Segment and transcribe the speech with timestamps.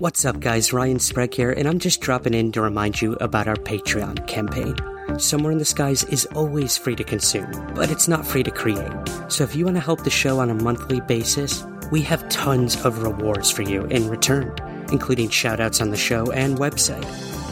[0.00, 0.72] What's up, guys?
[0.72, 4.74] Ryan Sprague here, and I'm just dropping in to remind you about our Patreon campaign.
[5.18, 8.90] Somewhere in the Skies is always free to consume, but it's not free to create.
[9.28, 12.82] So if you want to help the show on a monthly basis, we have tons
[12.82, 14.56] of rewards for you in return,
[14.90, 17.04] including shoutouts on the show and website,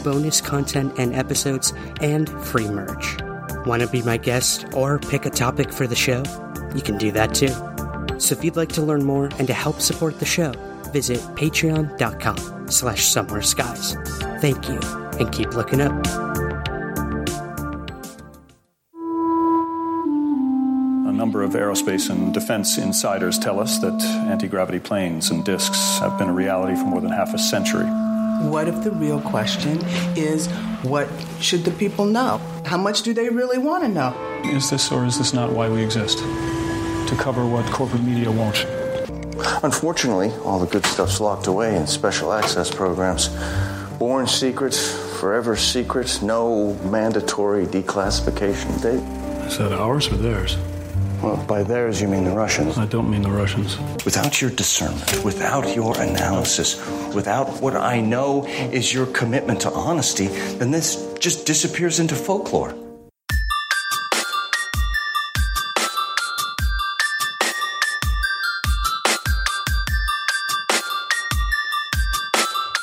[0.03, 3.15] bonus content and episodes, and free merch.
[3.67, 6.23] Want to be my guest or pick a topic for the show?
[6.73, 7.53] You can do that too.
[8.19, 10.51] So if you'd like to learn more and to help support the show,
[10.89, 13.95] visit patreon.com slash somewhere skies.
[14.41, 14.79] Thank you,
[15.19, 15.93] and keep looking up.
[21.07, 25.99] A number of aerospace and defense insiders tell us that anti gravity planes and discs
[25.99, 27.85] have been a reality for more than half a century.
[28.47, 29.79] What if the real question
[30.15, 30.47] is
[30.83, 31.09] what
[31.41, 32.37] should the people know?
[32.65, 34.15] How much do they really want to know?
[34.45, 36.19] Is this or is this not why we exist?
[36.19, 38.65] To cover what corporate media won't.
[39.63, 43.29] Unfortunately, all the good stuff's locked away in special access programs.
[43.97, 49.03] Born secrets, forever secrets, no mandatory declassification date.
[49.47, 50.57] Is that ours or theirs?
[51.21, 52.77] Well, by theirs, you mean the Russians.
[52.77, 53.77] I don't mean the Russians.
[54.05, 56.77] Without your discernment, without your analysis,
[57.13, 62.73] without what I know is your commitment to honesty, then this just disappears into folklore.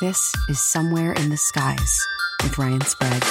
[0.07, 2.07] This is Somewhere in the Skies
[2.41, 3.23] with Ryan Sprague.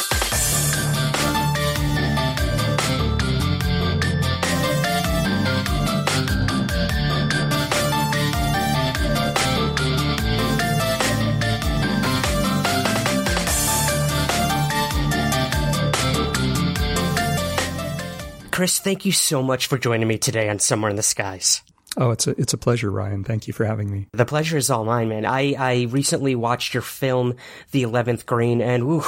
[18.51, 21.63] Chris, thank you so much for joining me today on Somewhere in the Skies.
[21.97, 23.25] Oh, it's a it's a pleasure, Ryan.
[23.25, 24.07] Thank you for having me.
[24.13, 25.25] The pleasure is all mine, man.
[25.25, 27.37] I, I recently watched your film,
[27.71, 29.05] The Eleventh Green, and whew,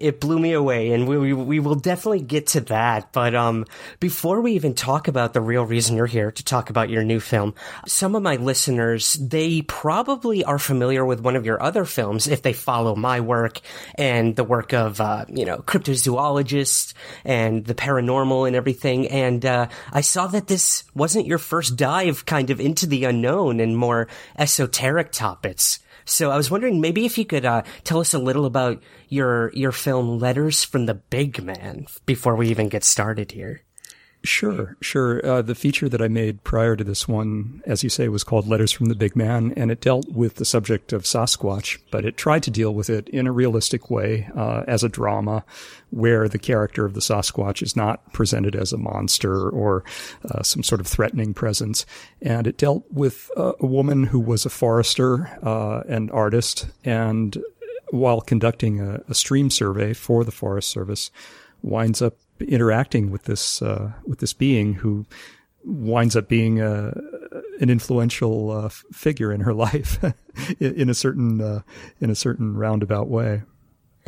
[0.00, 0.92] it blew me away.
[0.92, 3.12] And we, we we will definitely get to that.
[3.12, 3.66] But um,
[4.00, 7.20] before we even talk about the real reason you're here to talk about your new
[7.20, 7.54] film,
[7.86, 12.42] some of my listeners they probably are familiar with one of your other films if
[12.42, 13.60] they follow my work
[13.96, 19.08] and the work of uh, you know cryptozoologists and the paranormal and everything.
[19.08, 23.60] And uh, I saw that this wasn't your first dive kind of into the unknown
[23.60, 24.08] and more
[24.38, 25.80] esoteric topics.
[26.06, 29.52] So I was wondering maybe if you could uh, tell us a little about your
[29.52, 33.65] your film Letters from the Big Man before we even get started here.
[34.26, 35.24] Sure, sure.
[35.24, 38.48] Uh, the feature that I made prior to this one, as you say, was called
[38.48, 42.16] Letters from the Big Man, and it dealt with the subject of Sasquatch, but it
[42.16, 45.44] tried to deal with it in a realistic way uh, as a drama
[45.90, 49.84] where the character of the Sasquatch is not presented as a monster or
[50.28, 51.86] uh, some sort of threatening presence.
[52.20, 57.38] And it dealt with a woman who was a forester, uh, and artist, and
[57.90, 61.12] while conducting a, a stream survey for the Forest Service,
[61.62, 65.06] winds up interacting with this uh, with this being who
[65.64, 66.92] winds up being a,
[67.60, 70.02] an influential uh, figure in her life
[70.60, 71.60] in a certain uh,
[72.00, 73.42] in a certain roundabout way.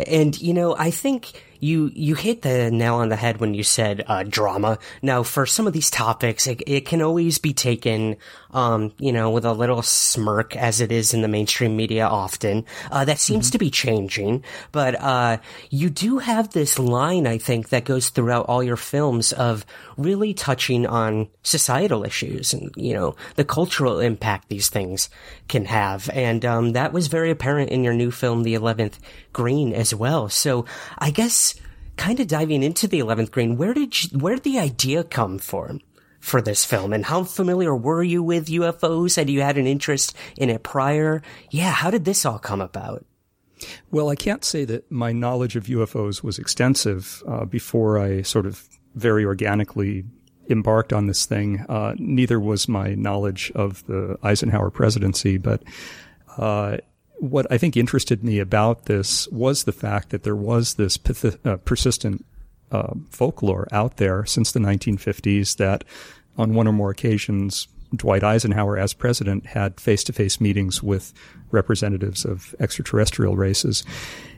[0.07, 3.65] And you know, I think you you hit the nail on the head when you
[3.65, 4.79] said uh, drama.
[5.03, 8.17] Now, for some of these topics, it, it can always be taken,
[8.53, 12.65] um, you know, with a little smirk, as it is in the mainstream media often.
[12.91, 13.53] Uh, that seems mm-hmm.
[13.53, 15.39] to be changing, but uh,
[15.71, 19.67] you do have this line, I think, that goes throughout all your films of
[19.97, 25.09] really touching on societal issues and you know the cultural impact these things
[25.49, 28.99] can have, and um, that was very apparent in your new film, The Eleventh
[29.33, 30.29] Green, as well.
[30.29, 30.65] So,
[30.99, 31.55] I guess
[31.99, 35.37] kind of diving into the 11th green, where did you, where did the idea come
[35.39, 35.81] from
[36.21, 39.17] for this film and how familiar were you with UFOs?
[39.17, 41.23] Had you had an interest in it prior?
[41.51, 41.71] Yeah.
[41.71, 43.05] How did this all come about?
[43.91, 48.47] Well, I can't say that my knowledge of UFOs was extensive uh, before I sort
[48.47, 50.05] of very organically
[50.49, 51.65] embarked on this thing.
[51.69, 55.63] Uh, neither was my knowledge of the Eisenhower presidency, but
[56.37, 56.79] uh,
[57.19, 60.99] what I think interested me about this was the fact that there was this
[61.45, 62.25] uh, persistent
[62.71, 65.85] uh, folklore out there since the 1950s that
[66.37, 71.13] on one or more occasions Dwight Eisenhower, as president, had face to face meetings with
[71.51, 73.83] representatives of extraterrestrial races.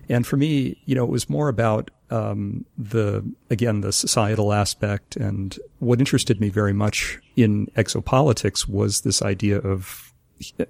[0.08, 5.16] And for me, you know, it was more about um, the again the societal aspect,
[5.16, 10.09] and what interested me very much in exopolitics was this idea of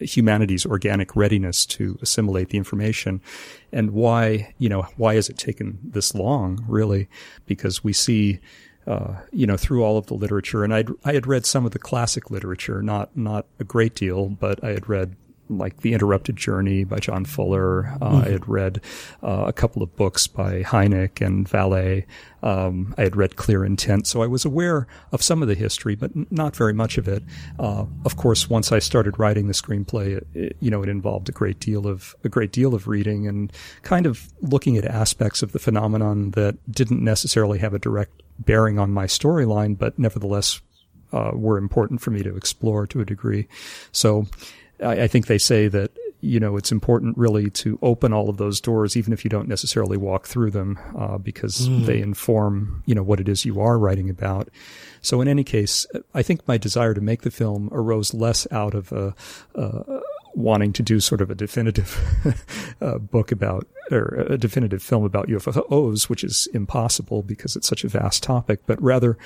[0.00, 3.20] humanity's organic readiness to assimilate the information.
[3.72, 7.08] And why you know why has it taken this long really?
[7.46, 8.40] Because we see
[8.86, 11.72] uh, you know through all of the literature and I'd, I had read some of
[11.72, 15.16] the classic literature not not a great deal but I had read
[15.50, 17.86] like The Interrupted Journey by John Fuller.
[17.86, 18.24] Uh, mm-hmm.
[18.24, 18.80] I had read
[19.22, 22.06] uh, a couple of books by Hynek and Vallée.
[22.42, 25.94] Um, I had read Clear Intent, so I was aware of some of the history,
[25.94, 27.22] but n- not very much of it.
[27.58, 31.28] Uh, of course, once I started writing the screenplay, it, it, you know, it involved
[31.28, 35.42] a great deal of a great deal of reading and kind of looking at aspects
[35.42, 40.60] of the phenomenon that didn't necessarily have a direct bearing on my storyline, but nevertheless
[41.12, 43.48] uh, were important for me to explore to a degree.
[43.92, 44.26] So
[44.82, 45.92] I, I think they say that
[46.22, 49.48] you know, it's important really to open all of those doors, even if you don't
[49.48, 51.86] necessarily walk through them, uh, because mm.
[51.86, 54.48] they inform, you know, what it is you are writing about.
[55.00, 58.74] So in any case, I think my desire to make the film arose less out
[58.74, 59.14] of a,
[59.54, 60.00] uh,
[60.34, 61.98] wanting to do sort of a definitive
[62.80, 67.82] uh, book about, or a definitive film about UFOs, which is impossible because it's such
[67.82, 69.16] a vast topic, but rather,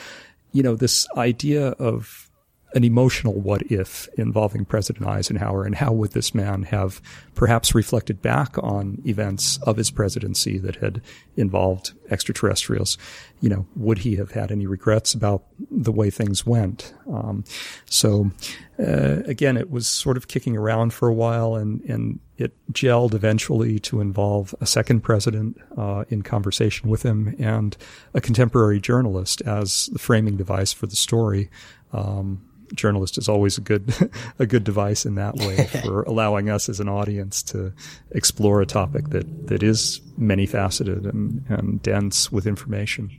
[0.53, 2.31] you know, this idea of
[2.75, 7.01] an emotional what if involving President Eisenhower and how would this man have
[7.35, 11.01] perhaps reflected back on events of his presidency that had
[11.37, 12.99] involved extraterrestrials.
[13.41, 16.95] You know, would he have had any regrets about the way things went?
[17.09, 17.45] Um,
[17.85, 18.31] so,
[18.79, 23.15] uh, again, it was sort of kicking around for a while and, and it gelled
[23.15, 27.77] eventually to involve a second president uh, in conversation with him and
[28.15, 31.51] a contemporary journalist as the framing device for the story.
[31.93, 32.43] Um,
[32.75, 33.95] journalist is always a good
[34.39, 37.73] a good device in that way for allowing us as an audience to
[38.11, 43.11] explore a topic that that is many faceted and, and dense with information.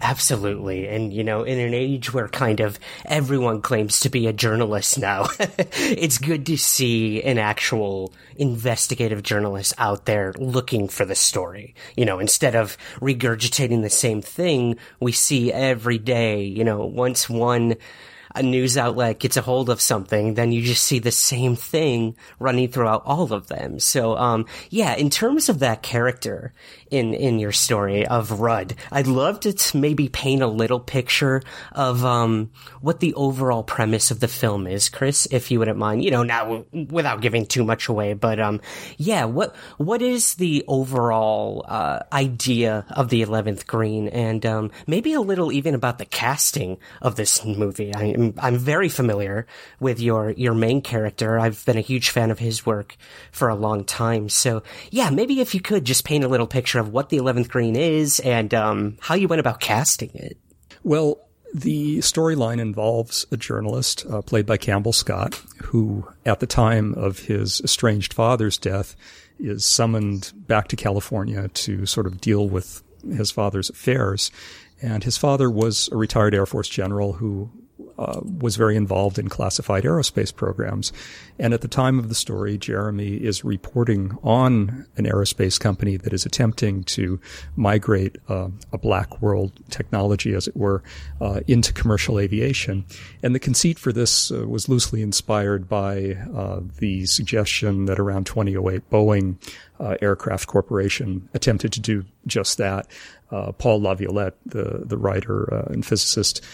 [0.00, 0.86] Absolutely.
[0.86, 4.98] And, you know, in an age where kind of everyone claims to be a journalist
[4.98, 11.74] now, it's good to see an actual investigative journalist out there looking for the story.
[11.96, 17.28] You know, instead of regurgitating the same thing we see every day, you know, once
[17.28, 17.76] one
[18.34, 22.16] a news outlet gets a hold of something, then you just see the same thing
[22.38, 23.78] running throughout all of them.
[23.78, 26.52] So, um, yeah, in terms of that character
[26.90, 31.42] in, in your story of Rudd, I'd love to maybe paint a little picture
[31.72, 32.50] of, um,
[32.80, 36.22] what the overall premise of the film is, Chris, if you wouldn't mind, you know,
[36.22, 38.60] now without giving too much away, but, um,
[38.96, 45.12] yeah, what, what is the overall, uh, idea of the 11th Green and, um, maybe
[45.12, 47.94] a little even about the casting of this movie?
[47.94, 49.46] I, I'm I'm very familiar
[49.80, 51.38] with your your main character.
[51.38, 52.96] I've been a huge fan of his work
[53.30, 54.28] for a long time.
[54.28, 57.48] So yeah, maybe if you could just paint a little picture of what the Eleventh
[57.48, 60.36] Green is and um, how you went about casting it.
[60.82, 61.18] Well,
[61.54, 67.20] the storyline involves a journalist uh, played by Campbell Scott, who, at the time of
[67.20, 68.94] his estranged father's death,
[69.38, 74.30] is summoned back to California to sort of deal with his father's affairs.
[74.82, 77.50] And his father was a retired Air Force general who
[77.98, 80.92] uh, was very involved in classified aerospace programs.
[81.38, 86.12] And at the time of the story, Jeremy is reporting on an aerospace company that
[86.12, 87.20] is attempting to
[87.56, 90.82] migrate uh, a black world technology, as it were,
[91.20, 92.84] uh, into commercial aviation.
[93.22, 98.26] And the conceit for this uh, was loosely inspired by uh, the suggestion that around
[98.26, 99.36] 2008, Boeing
[99.80, 102.86] uh, Aircraft Corporation attempted to do just that.
[103.30, 106.44] Uh, Paul LaViolette, the the writer uh, and physicist,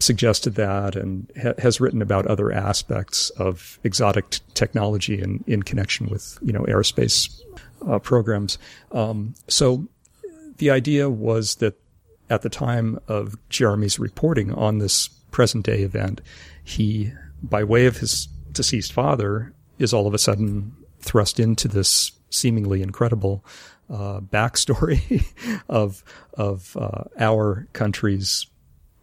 [0.00, 5.62] suggested that and ha- has written about other aspects of exotic t- technology in, in
[5.62, 7.40] connection with you know aerospace
[7.86, 8.58] uh, programs.
[8.92, 9.86] Um, so
[10.58, 11.80] the idea was that
[12.30, 16.20] at the time of Jeremy's reporting on this present day event,
[16.62, 22.10] he, by way of his deceased father, is all of a sudden thrust into this
[22.30, 23.44] seemingly incredible
[23.90, 25.24] uh, backstory
[25.68, 26.04] of
[26.34, 28.46] of uh, our country's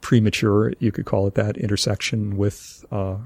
[0.01, 3.17] premature, you could call it that, intersection with uh,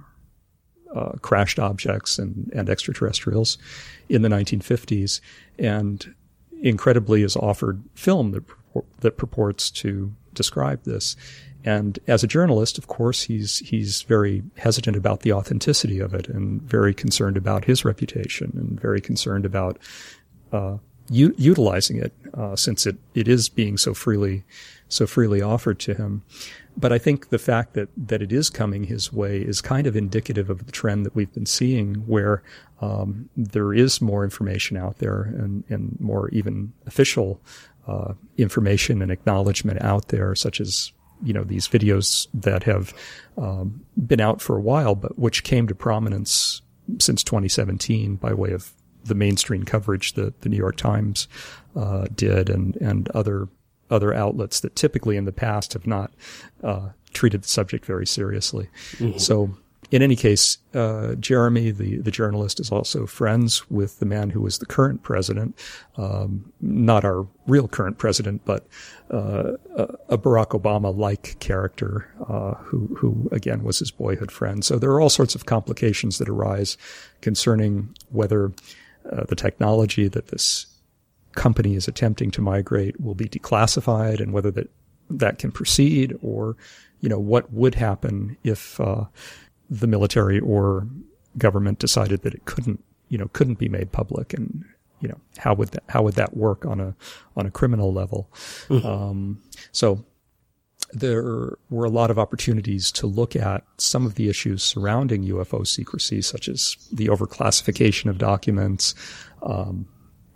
[0.95, 3.57] uh, crashed objects and, and extraterrestrials
[4.07, 5.19] in the 1950s,
[5.57, 6.15] and
[6.61, 8.43] incredibly is offered film that
[9.01, 11.15] that purports to describe this.
[11.65, 16.27] And as a journalist, of course, he's he's very hesitant about the authenticity of it,
[16.29, 19.77] and very concerned about his reputation, and very concerned about
[20.53, 20.77] uh,
[21.09, 24.43] u- utilizing it uh, since it, it is being so freely
[24.87, 26.23] so freely offered to him.
[26.77, 29.95] But I think the fact that that it is coming his way is kind of
[29.95, 32.41] indicative of the trend that we've been seeing, where
[32.79, 37.41] um, there is more information out there and, and more even official
[37.85, 42.93] uh, information and acknowledgement out there, such as you know these videos that have
[43.37, 46.61] um, been out for a while, but which came to prominence
[46.99, 48.71] since 2017 by way of
[49.05, 51.27] the mainstream coverage that the New York Times
[51.75, 53.47] uh, did and and other
[53.89, 56.11] other outlets that typically in the past have not
[56.63, 58.69] uh, treated the subject very seriously.
[58.97, 59.17] Mm-hmm.
[59.17, 59.57] So
[59.91, 64.41] in any case, uh, Jeremy, the, the journalist, is also friends with the man who
[64.41, 65.57] was the current president,
[65.97, 68.67] um, not our real current president, but
[69.09, 69.53] uh,
[70.09, 74.63] a Barack Obama-like character uh, who, who again was his boyhood friend.
[74.63, 76.77] So there are all sorts of complications that arise
[77.21, 78.51] concerning whether
[79.11, 80.67] uh, the technology that this
[81.33, 84.69] company is attempting to migrate will be declassified and whether that
[85.09, 86.55] that can proceed or
[87.01, 89.05] you know what would happen if uh,
[89.69, 90.87] the military or
[91.37, 94.65] government decided that it couldn't you know couldn't be made public and
[94.99, 96.95] you know how would that how would that work on a
[97.37, 98.29] on a criminal level
[98.67, 98.85] mm-hmm.
[98.85, 100.03] um, so
[100.91, 105.65] there were a lot of opportunities to look at some of the issues surrounding UFO
[105.65, 108.95] secrecy, such as the overclassification of documents,
[109.43, 109.87] um,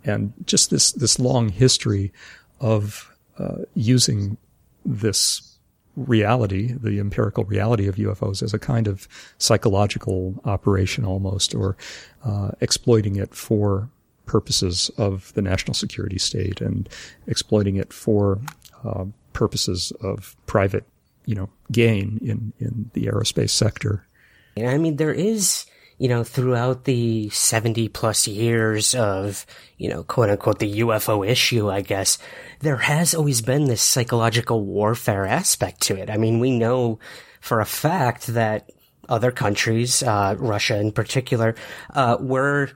[0.04, 2.12] and just this this long history
[2.60, 4.36] of uh, using
[4.84, 5.53] this
[5.96, 9.08] reality, the empirical reality of UFOs, as a kind of
[9.38, 11.76] psychological operation almost, or
[12.24, 13.88] uh, exploiting it for
[14.26, 16.88] purposes of the national security state and
[17.26, 18.40] exploiting it for
[18.84, 20.84] uh, purposes of private,
[21.26, 24.06] you know, gain in in the aerospace sector.
[24.56, 25.66] I mean, there is
[25.98, 29.46] you know, throughout the 70 plus years of,
[29.78, 32.18] you know, quote unquote, the UFO issue, I guess,
[32.60, 36.10] there has always been this psychological warfare aspect to it.
[36.10, 36.98] I mean, we know
[37.40, 38.70] for a fact that
[39.08, 41.54] other countries, uh, Russia in particular,
[41.92, 42.70] uh, were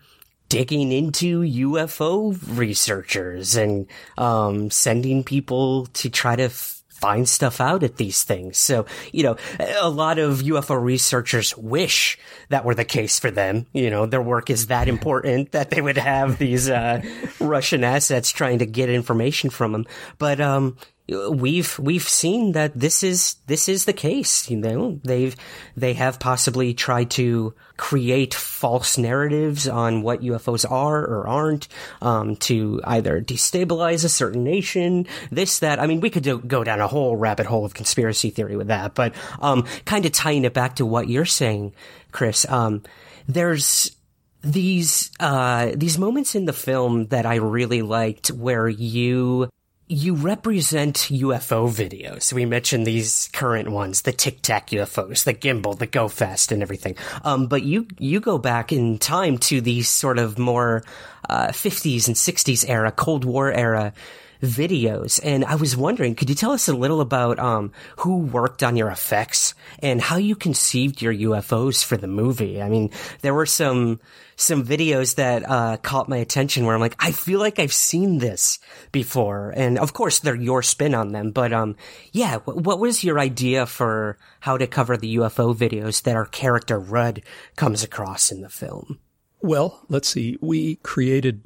[0.49, 7.83] digging into UFO researchers and, um, sending people to try to f- find stuff out
[7.83, 8.59] at these things.
[8.59, 9.37] So, you know,
[9.81, 13.67] a lot of UFO researchers wish that were the case for them.
[13.73, 17.03] You know, their work is that important that they would have these, uh,
[17.41, 19.87] Russian assets trying to get information from them.
[20.19, 20.77] But, um,
[21.09, 24.51] we've we've seen that this is this is the case.
[24.51, 25.35] You know, they've
[25.77, 31.69] they have possibly tried to create false narratives on what UFOs are or aren't,
[32.03, 35.81] um, to either destabilize a certain nation, this that.
[35.81, 38.67] I mean, we could do, go down a whole rabbit hole of conspiracy theory with
[38.67, 41.73] that, but um, kind of tying it back to what you're saying,
[42.13, 42.47] Chris.
[42.51, 42.83] Um,
[43.27, 43.97] there's
[44.43, 49.49] these uh, these moments in the film that I really liked where you
[49.89, 52.33] you represent UFO videos.
[52.33, 56.63] We mentioned these current ones, the Tic Tac UFOs, the gimbal, the Go Fast and
[56.63, 56.95] everything.
[57.25, 60.85] Um, but you, you go back in time to these sort of more,
[61.29, 63.95] uh, 50s and 60s era, Cold War era
[64.43, 65.21] videos.
[65.23, 68.77] And I was wondering, could you tell us a little about um, who worked on
[68.77, 72.63] your effects and how you conceived your UFOs for the movie?
[72.63, 72.91] I mean,
[73.23, 74.01] there were some
[74.37, 78.19] some videos that uh, caught my attention where I'm like, I feel like I've seen
[78.19, 78.61] this
[78.93, 81.33] before, and of course they're your spin on them.
[81.33, 81.75] But um,
[82.13, 86.79] yeah, what was your idea for how to cover the UFO videos that our character
[86.79, 87.23] Rudd
[87.57, 89.01] comes across in the film?
[89.41, 90.39] Well, let's see.
[90.41, 91.43] We created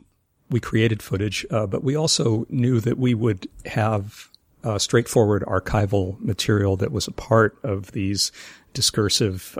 [0.52, 4.28] we created footage, uh, but we also knew that we would have
[4.64, 8.30] uh, straightforward archival material that was a part of these
[8.74, 9.58] discursive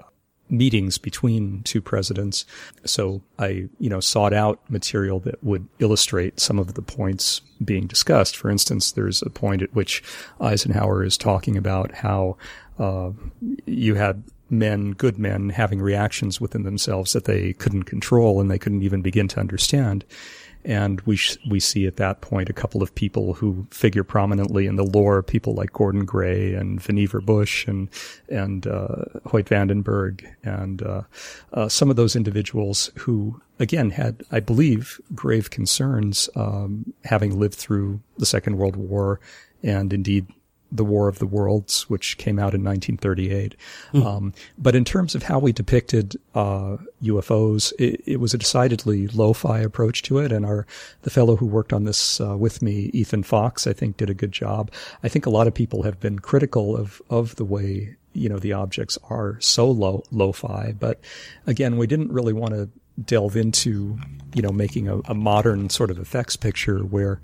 [0.49, 2.45] meetings between two presidents.
[2.85, 7.87] So I, you know, sought out material that would illustrate some of the points being
[7.87, 8.37] discussed.
[8.37, 10.03] For instance, there's a point at which
[10.41, 12.37] Eisenhower is talking about how
[12.79, 13.11] uh,
[13.65, 18.59] you had men, good men, having reactions within themselves that they couldn't control and they
[18.59, 20.05] couldn't even begin to understand.
[20.65, 24.67] And we sh- we see at that point a couple of people who figure prominently
[24.67, 27.89] in the lore, people like Gordon Gray and Vannevar Bush and
[28.29, 31.03] and uh, Hoyt Vandenberg and uh,
[31.53, 37.55] uh, some of those individuals who again had, I believe, grave concerns, um, having lived
[37.55, 39.21] through the Second World War
[39.63, 40.27] and indeed
[40.73, 43.55] the War of the Worlds, which came out in 1938.
[43.93, 44.05] Mm.
[44.05, 49.07] Um, but in terms of how we depicted uh, UFOs, it, it, was a decidedly
[49.09, 50.67] lo-fi approach to it, and our
[51.03, 54.15] the fellow who worked on this uh, with me, Ethan Fox, I think did a
[54.15, 54.71] good job.
[55.03, 58.39] I think a lot of people have been critical of of the way you know
[58.39, 61.01] the objects are so low lo-fi, but
[61.47, 62.71] again, we didn't really want to
[63.05, 63.99] delve into,
[64.35, 67.23] you know, making a, a modern sort of effects picture where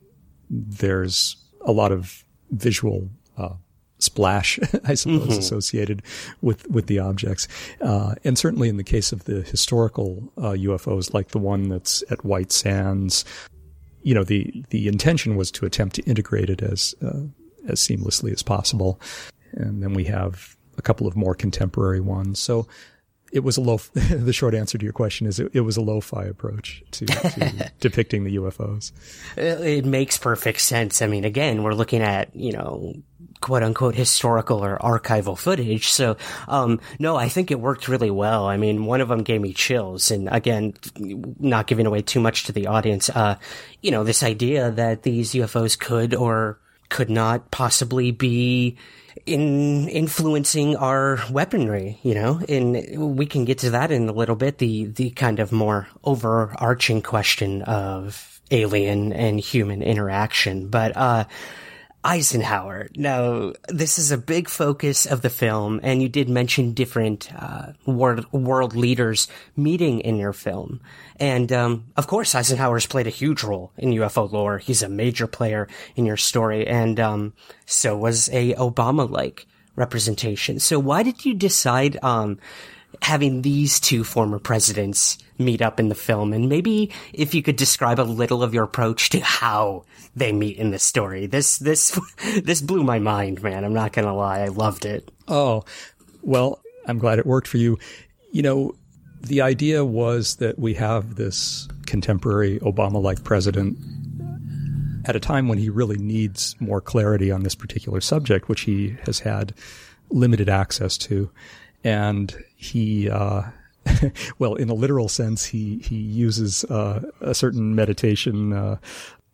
[0.50, 3.54] there's a lot of visual uh,
[3.98, 5.38] splash, I suppose, mm-hmm.
[5.38, 6.02] associated
[6.42, 7.48] with with the objects.
[7.80, 12.02] Uh, and certainly in the case of the historical uh, UFOs, like the one that's
[12.10, 13.24] at White Sands,
[14.02, 17.22] you know, the the intention was to attempt to integrate it as uh,
[17.68, 19.00] as seamlessly as possible.
[19.52, 22.38] And then we have a couple of more contemporary ones.
[22.38, 22.66] So
[23.32, 23.76] it was a low.
[23.94, 27.72] the short answer to your question is it, it was a lo-fi approach to, to
[27.80, 28.92] depicting the UFOs.
[29.36, 31.02] It makes perfect sense.
[31.02, 32.94] I mean, again, we're looking at you know
[33.40, 35.88] quote unquote historical or archival footage.
[35.88, 36.16] So,
[36.46, 38.46] um, no, I think it worked really well.
[38.46, 40.10] I mean, one of them gave me chills.
[40.10, 43.36] And again, not giving away too much to the audience, uh,
[43.82, 48.76] you know, this idea that these UFOs could or could not possibly be
[49.26, 54.36] in influencing our weaponry, you know, and we can get to that in a little
[54.36, 54.58] bit.
[54.58, 60.68] The, the kind of more overarching question of alien and human interaction.
[60.68, 61.24] But, uh,
[62.08, 62.88] Eisenhower.
[62.96, 67.72] Now, this is a big focus of the film, and you did mention different uh,
[67.84, 70.80] world world leaders meeting in your film.
[71.20, 74.56] And um, of course, Eisenhower's played a huge role in UFO lore.
[74.56, 77.34] He's a major player in your story, and um,
[77.66, 79.46] so was a Obama-like
[79.76, 80.60] representation.
[80.60, 82.38] So, why did you decide um,
[83.02, 86.32] having these two former presidents meet up in the film?
[86.32, 89.84] And maybe if you could describe a little of your approach to how
[90.16, 91.26] they meet in the story.
[91.26, 91.98] This, this,
[92.42, 93.64] this blew my mind, man.
[93.64, 94.40] I'm not going to lie.
[94.40, 95.10] I loved it.
[95.26, 95.64] Oh,
[96.22, 97.78] well, I'm glad it worked for you.
[98.32, 98.74] You know,
[99.20, 103.78] the idea was that we have this contemporary Obama like president
[105.04, 108.96] at a time when he really needs more clarity on this particular subject, which he
[109.06, 109.54] has had
[110.10, 111.30] limited access to.
[111.84, 113.42] And he, uh,
[114.38, 118.78] well, in a literal sense, he he uses uh, a certain meditation uh,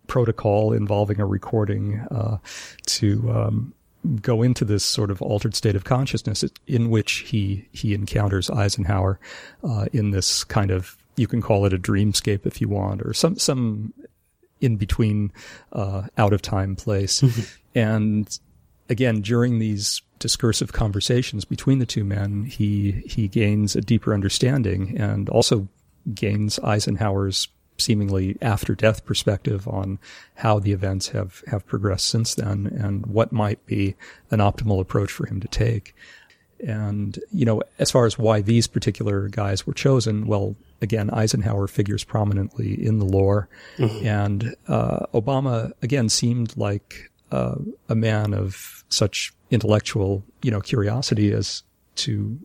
[0.07, 2.39] protocol involving a recording uh,
[2.87, 3.75] to um,
[4.21, 9.19] go into this sort of altered state of consciousness in which he he encounters Eisenhower
[9.63, 13.13] uh, in this kind of you can call it a dreamscape if you want, or
[13.13, 13.93] some some
[14.61, 15.33] in between
[15.73, 17.23] uh, out of time place,
[17.75, 18.39] and
[18.89, 24.97] again during these discursive conversations between the two men, he he gains a deeper understanding
[24.99, 25.69] and also
[26.15, 29.99] gains Eisenhower's seemingly after death perspective on
[30.37, 33.97] how the events have, have progressed since then and what might be
[34.31, 35.95] an optimal approach for him to take.
[36.67, 41.67] And, you know, as far as why these particular guys were chosen, well, again, Eisenhower
[41.67, 43.47] figures prominently in the lore.
[43.77, 44.07] Mm-hmm.
[44.07, 47.57] And uh, Obama, again, seemed like uh,
[47.89, 51.63] a man of such intellectual, you know, curiosity as
[51.97, 52.39] to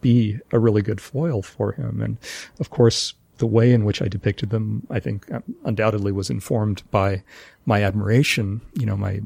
[0.00, 2.00] be a really good foil for him.
[2.00, 2.18] And
[2.60, 6.82] of course, the way in which I depicted them, I think um, undoubtedly was informed
[6.90, 7.22] by
[7.66, 9.20] my admiration, you know, my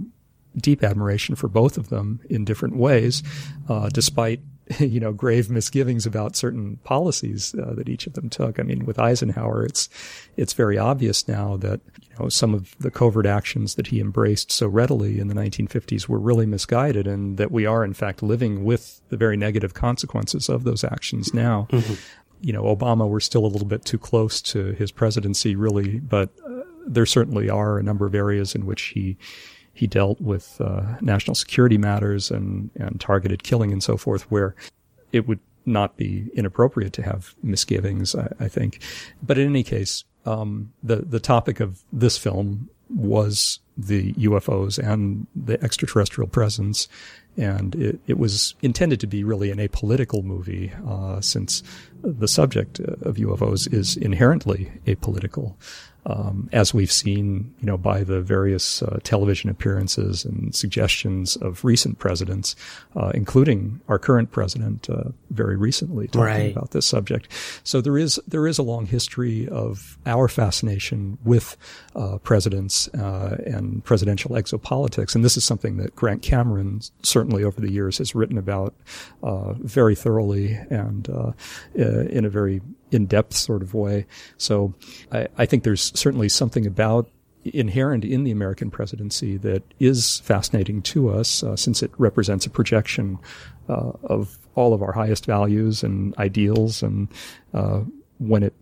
[0.57, 3.23] deep admiration for both of them in different ways,
[3.69, 4.41] uh, despite
[4.79, 8.59] you know grave misgivings about certain policies uh, that each of them took.
[8.59, 9.89] I mean, with Eisenhower, it's
[10.37, 14.51] it's very obvious now that you know some of the covert actions that he embraced
[14.51, 18.65] so readily in the 1950s were really misguided, and that we are in fact living
[18.65, 21.69] with the very negative consequences of those actions now.
[21.71, 21.95] Mm-hmm
[22.43, 26.29] you know, Obama, we're still a little bit too close to his presidency, really, but
[26.47, 29.17] uh, there certainly are a number of areas in which he
[29.77, 34.55] he dealt with uh, national security matters and and targeted killing and so forth, where
[35.13, 38.15] it would not be inappropriate to have misgivings.
[38.15, 38.81] I, I think,
[39.23, 45.27] but in any case, um, the the topic of this film was the UFOs and
[45.35, 46.89] the extraterrestrial presence
[47.37, 51.63] and it, it, was intended to be really an apolitical movie, uh, since
[52.03, 55.55] the subject of UFOs is inherently apolitical
[56.07, 61.65] um, as we've seen, you know, by the various uh, television appearances and suggestions of
[61.65, 62.55] recent presidents,
[62.95, 66.53] uh, including our current president, uh, very recently talking right.
[66.53, 67.29] about this subject.
[67.65, 71.57] So there is there is a long history of our fascination with
[71.97, 77.61] uh, presidents uh, and presidential exopolitics, and this is something that Grant Cameron certainly over
[77.61, 78.75] the years has written about
[79.25, 81.09] uh, very thoroughly and
[81.75, 82.61] in a very
[82.97, 84.07] in-depth sort of way.
[84.39, 84.75] So
[85.13, 87.09] I, I think there's certainly something about
[87.45, 92.51] inherent in the American presidency that is fascinating to us uh, since it represents a
[92.51, 93.19] projection
[93.69, 96.83] uh, of all of our highest values and ideals.
[96.83, 97.09] And
[97.55, 97.83] uh,
[98.19, 98.55] when it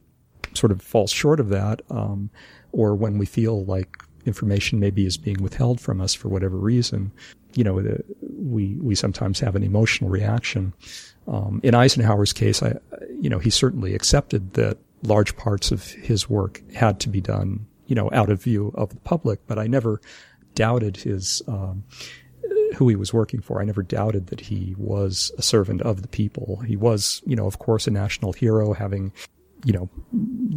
[0.55, 2.31] sort of falls short of that, um,
[2.73, 7.13] or when we feel like information maybe is being withheld from us for whatever reason,
[7.55, 10.73] you know, the, we we sometimes have an emotional reaction.
[11.27, 12.75] Um, in Eisenhower's case, I,
[13.21, 17.67] you know, he certainly accepted that large parts of his work had to be done,
[17.87, 19.47] you know, out of view of the public.
[19.47, 20.01] But I never
[20.55, 21.85] doubted his um,
[22.77, 23.61] who he was working for.
[23.61, 26.61] I never doubted that he was a servant of the people.
[26.67, 29.13] He was, you know, of course, a national hero, having
[29.65, 29.89] you know,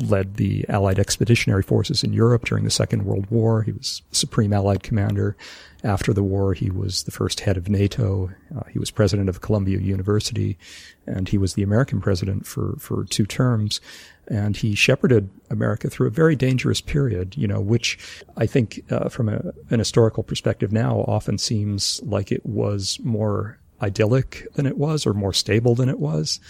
[0.06, 3.63] led the Allied expeditionary forces in Europe during the Second World War.
[3.63, 5.36] He was Supreme Allied Commander.
[5.84, 8.32] After the war, he was the first head of NATO.
[8.56, 10.58] Uh, he was president of Columbia University,
[11.06, 13.80] and he was the American president for, for two terms.
[14.28, 17.98] And he shepherded America through a very dangerous period, you know, which
[18.36, 23.58] I think, uh, from a, an historical perspective now, often seems like it was more
[23.82, 26.41] idyllic than it was, or more stable than it was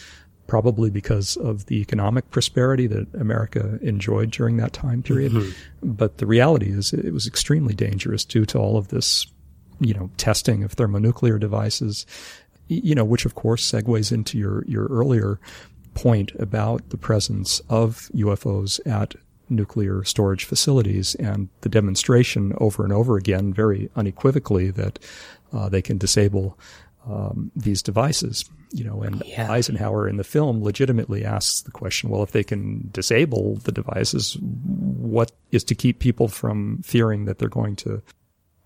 [0.47, 5.33] probably because of the economic prosperity that America enjoyed during that time period.
[5.33, 5.91] Mm-hmm.
[5.91, 9.27] But the reality is it was extremely dangerous due to all of this,
[9.79, 12.05] you know, testing of thermonuclear devices,
[12.67, 15.39] you know, which of course segues into your, your earlier
[15.93, 19.15] point about the presence of UFOs at
[19.49, 24.99] nuclear storage facilities and the demonstration over and over again, very unequivocally, that
[25.53, 26.57] uh, they can disable
[27.10, 28.46] um, these devices.
[28.72, 29.50] You know, and yeah.
[29.50, 34.38] Eisenhower in the film legitimately asks the question: Well, if they can disable the devices,
[34.41, 38.02] what is to keep people from fearing that they're going to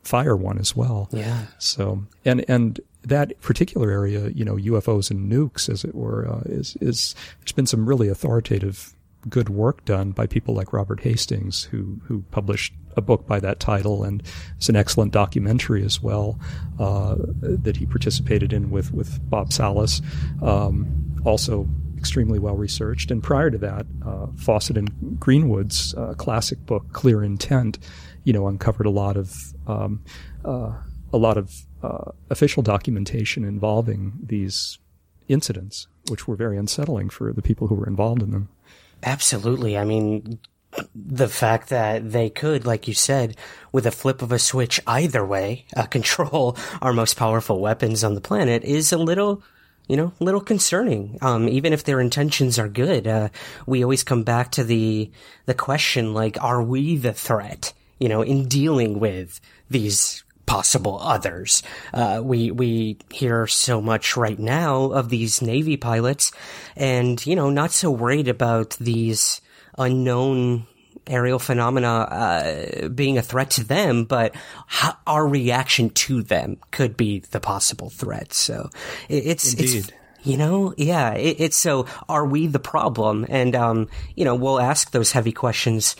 [0.02, 1.08] fire one as well?
[1.12, 1.46] Yeah.
[1.60, 6.42] So, and and that particular area, you know, UFOs and nukes, as it were, uh,
[6.46, 8.96] is is there's been some really authoritative
[9.30, 13.60] good work done by people like Robert Hastings, who who published a book by that
[13.60, 14.22] title, and
[14.58, 16.40] it's an excellent documentary as well
[16.80, 20.02] uh, that he participated in with with Bob Salas.
[20.42, 23.12] Um, also extremely well researched.
[23.12, 27.78] And prior to that, uh, Fawcett and Greenwood's uh, classic book, Clear Intent,
[28.24, 29.36] you know, uncovered a lot of
[29.68, 30.04] um,
[30.44, 30.74] uh,
[31.14, 31.54] a lot of
[31.84, 34.80] uh, official documentation involving these
[35.28, 38.50] incidents, which were very unsettling for the people who were involved in them.
[39.04, 39.78] Absolutely.
[39.78, 40.40] I mean,
[40.96, 43.36] the fact that they could, like you said,
[43.72, 48.16] with a flip of a switch either way, uh, control our most powerful weapons on
[48.16, 49.44] the planet is a little,
[49.88, 51.18] you know, a little concerning.
[51.22, 53.30] Um, even if their intentions are good, uh,
[53.66, 55.12] we always come back to the,
[55.46, 61.64] the question, like, are we the threat, you know, in dealing with these possible others.
[61.94, 66.34] Uh, we we hear so much right now of these Navy pilots,
[66.76, 69.40] and you know, not so worried about these
[69.78, 70.68] unknown
[71.08, 74.36] aerial phenomena uh, being a threat to them, but
[74.68, 78.34] how, our reaction to them could be the possible threat.
[78.34, 78.70] So
[79.08, 79.76] it, it's Indeed.
[79.78, 79.92] it's
[80.24, 81.88] you know, yeah, it, it's so.
[82.10, 83.26] Are we the problem?
[83.30, 83.88] And um,
[84.18, 85.96] you know, we'll ask those heavy questions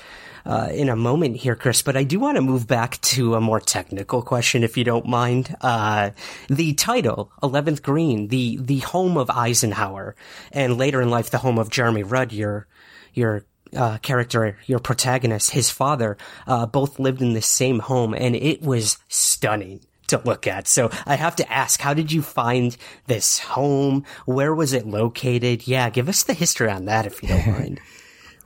[0.46, 3.42] uh, in a moment here, Chris, but I do want to move back to a
[3.42, 5.56] more technical question, if you don't mind.
[5.62, 6.12] Uh,
[6.48, 10.16] the title, 11th Green, the, the home of Eisenhower,
[10.52, 12.68] and later in life, the home of Jeremy Rudd, your,
[13.14, 18.36] your, uh, character, your protagonist, his father, uh, both lived in the same home, and
[18.36, 20.68] it was stunning to look at.
[20.68, 22.76] So I have to ask, how did you find
[23.08, 24.06] this home?
[24.26, 25.68] Where was it located?
[25.68, 27.82] Yeah, give us the history on that if you don't mind.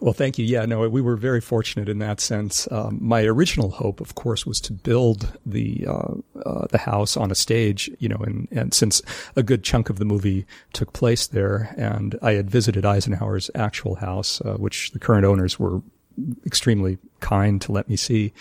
[0.01, 0.45] Well, thank you.
[0.45, 2.67] Yeah, no, we were very fortunate in that sense.
[2.69, 7.31] Um, my original hope, of course, was to build the uh, uh, the house on
[7.31, 7.89] a stage.
[7.99, 9.01] You know, and, and since
[9.35, 13.95] a good chunk of the movie took place there, and I had visited Eisenhower's actual
[13.95, 15.81] house, uh, which the current owners were
[16.45, 18.33] extremely kind to let me see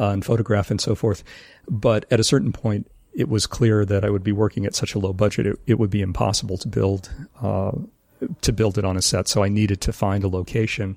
[0.00, 1.24] uh, and photograph and so forth.
[1.68, 4.94] But at a certain point, it was clear that I would be working at such
[4.94, 7.72] a low budget, it, it would be impossible to build uh,
[8.42, 9.28] to build it on a set.
[9.28, 10.96] So I needed to find a location.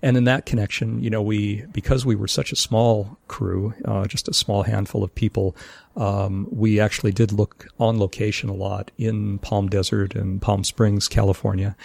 [0.00, 4.06] And in that connection, you know, we, because we were such a small crew, uh,
[4.06, 5.56] just a small handful of people,
[5.96, 11.08] um, we actually did look on location a lot in Palm Desert and Palm Springs,
[11.08, 11.76] California.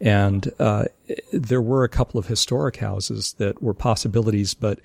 [0.00, 0.86] And, uh,
[1.32, 4.80] there were a couple of historic houses that were possibilities, but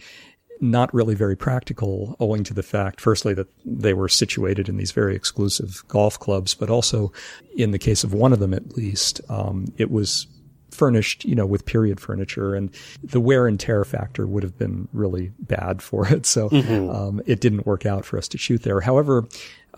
[0.62, 4.91] not really very practical owing to the fact, firstly, that they were situated in these
[4.91, 7.12] very exclusive golf clubs, but also
[7.56, 10.28] in the case of one of them at least, um, it was
[10.72, 12.69] furnished, you know, with period furniture and
[13.04, 16.26] the wear and tear factor would have been really bad for it.
[16.30, 16.89] So, mm-hmm.
[16.89, 18.82] um, it didn't work out for us to shoot there.
[18.82, 19.28] However,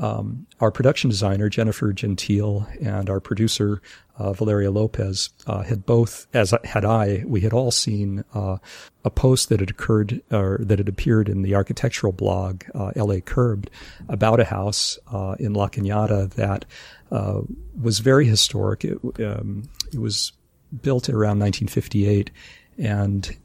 [0.02, 3.84] um, our production designer, Jennifer Gentile, and our producer,
[4.18, 8.58] uh, Valeria Lopez, uh, had both, as had I, we had all seen uh,
[9.06, 13.20] a post that had occurred, or that had appeared in the architectural blog, uh, LA
[13.20, 13.70] Curbed,
[14.10, 16.66] about a house uh, in La Cañada that
[17.12, 17.42] uh,
[17.80, 18.84] was very historic.
[18.84, 20.34] It, um, it, was
[20.82, 22.32] built around 1958,
[22.80, 23.38] and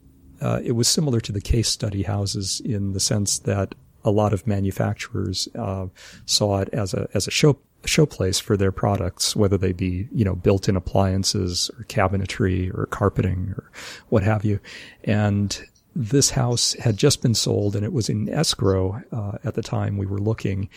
[0.65, 3.75] it was similar to the case study houses in the sense that
[4.07, 5.87] a lot of manufacturers uh,
[6.25, 10.25] saw it as a as a show showplace for their products, whether they be, you
[10.25, 13.71] know, built-in appliances or cabinetry or carpeting or
[14.09, 14.59] what have you.
[15.05, 15.59] And
[15.95, 19.97] this house had just been sold and it was in escrow uh, at the time
[19.97, 20.69] we were looking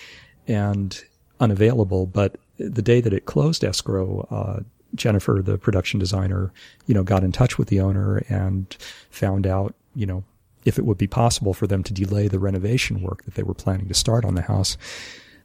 [0.47, 1.03] and
[1.39, 2.05] unavailable.
[2.05, 4.59] But the day that it closed escrow, uh,
[4.95, 6.51] Jennifer, the production designer,
[6.85, 8.75] you know, got in touch with the owner and
[9.09, 10.23] found out, you know,
[10.65, 13.53] if it would be possible for them to delay the renovation work that they were
[13.53, 14.77] planning to start on the house.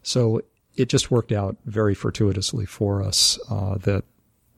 [0.02, 0.42] So
[0.76, 4.04] it just worked out very fortuitously for us uh, that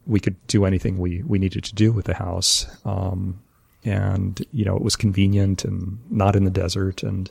[0.07, 2.67] we could do anything we, we needed to do with the house.
[2.85, 3.41] Um,
[3.85, 7.03] and, you know, it was convenient and not in the desert.
[7.03, 7.31] And,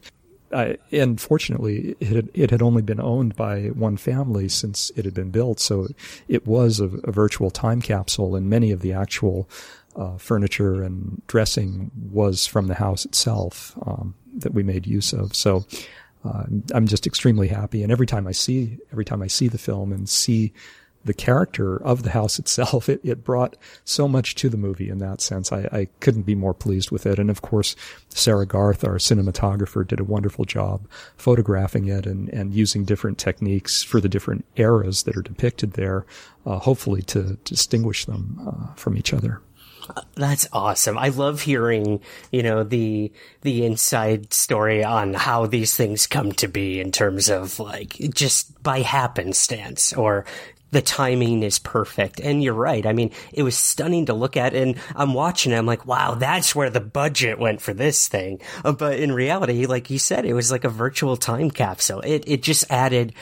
[0.53, 5.03] I, and fortunately, it had, it had only been owned by one family since it
[5.03, 5.59] had been built.
[5.59, 5.87] So
[6.27, 9.49] it was a, a virtual time capsule and many of the actual
[9.95, 15.35] uh, furniture and dressing was from the house itself um, that we made use of.
[15.35, 15.65] So
[16.25, 17.83] uh, I'm just extremely happy.
[17.83, 20.53] And every time I see every time I see the film and see
[21.03, 24.97] the character of the house itself, it, it brought so much to the movie in
[24.99, 25.51] that sense.
[25.51, 27.19] I, I couldn't be more pleased with it.
[27.19, 27.75] And of course,
[28.09, 33.83] Sarah Garth, our cinematographer, did a wonderful job photographing it and, and using different techniques
[33.83, 36.05] for the different eras that are depicted there,
[36.45, 39.41] uh, hopefully to distinguish them uh, from each other.
[40.15, 40.97] That's awesome.
[40.97, 46.47] I love hearing, you know, the the inside story on how these things come to
[46.47, 50.25] be in terms of like just by happenstance or
[50.71, 52.19] the timing is perfect.
[52.19, 52.85] And you're right.
[52.85, 55.57] I mean, it was stunning to look at and I'm watching it.
[55.57, 58.41] I'm like, wow, that's where the budget went for this thing.
[58.63, 62.01] Uh, but in reality, like you said, it was like a virtual time capsule.
[62.01, 63.13] It, it just added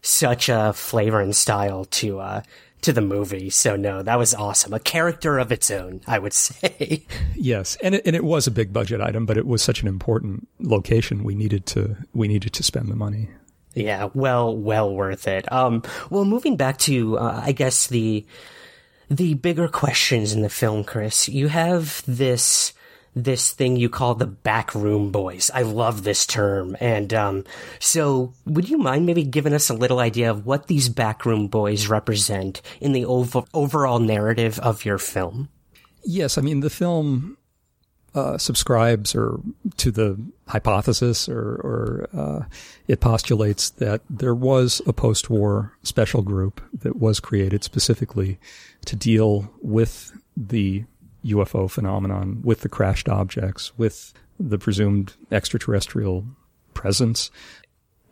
[0.00, 2.42] such a flavor and style to, uh,
[2.82, 3.48] to the movie.
[3.50, 4.74] So no, that was awesome.
[4.74, 7.04] A character of its own, I would say.
[7.34, 9.88] Yes, and it, and it was a big budget item, but it was such an
[9.88, 11.24] important location.
[11.24, 13.30] We needed to we needed to spend the money.
[13.74, 15.50] Yeah, well, well worth it.
[15.50, 18.24] Um, well, moving back to, uh, I guess the
[19.10, 21.28] the bigger questions in the film, Chris.
[21.28, 22.74] You have this
[23.14, 25.50] this thing you call the backroom boys.
[25.52, 26.76] I love this term.
[26.80, 27.44] And um,
[27.78, 31.88] so, would you mind maybe giving us a little idea of what these backroom boys
[31.88, 35.48] represent in the ov- overall narrative of your film?
[36.04, 37.36] Yes, I mean the film
[38.14, 39.40] uh, subscribes or
[39.78, 42.44] to the hypothesis or, or uh,
[42.86, 48.38] it postulates that there was a post-war special group that was created specifically
[48.84, 50.84] to deal with the
[51.24, 56.24] UFO phenomenon, with the crashed objects, with the presumed extraterrestrial
[56.74, 57.30] presence.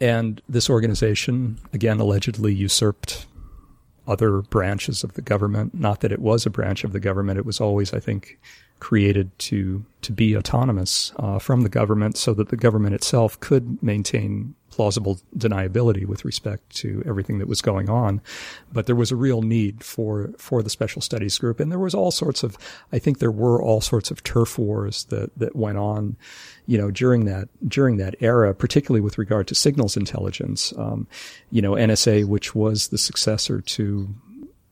[0.00, 3.26] And this organization, again, allegedly usurped
[4.06, 5.74] other branches of the government.
[5.74, 7.38] Not that it was a branch of the government.
[7.38, 8.38] It was always, I think,
[8.80, 13.82] created to to be autonomous uh, from the government, so that the government itself could
[13.82, 18.18] maintain plausible deniability with respect to everything that was going on.
[18.72, 21.94] But there was a real need for for the special studies group, and there was
[21.94, 22.56] all sorts of.
[22.90, 26.16] I think there were all sorts of turf wars that that went on,
[26.64, 30.72] you know, during that during that era, particularly with regard to signals intelligence.
[30.78, 31.06] Um,
[31.50, 34.08] you know, NSA, which was the successor to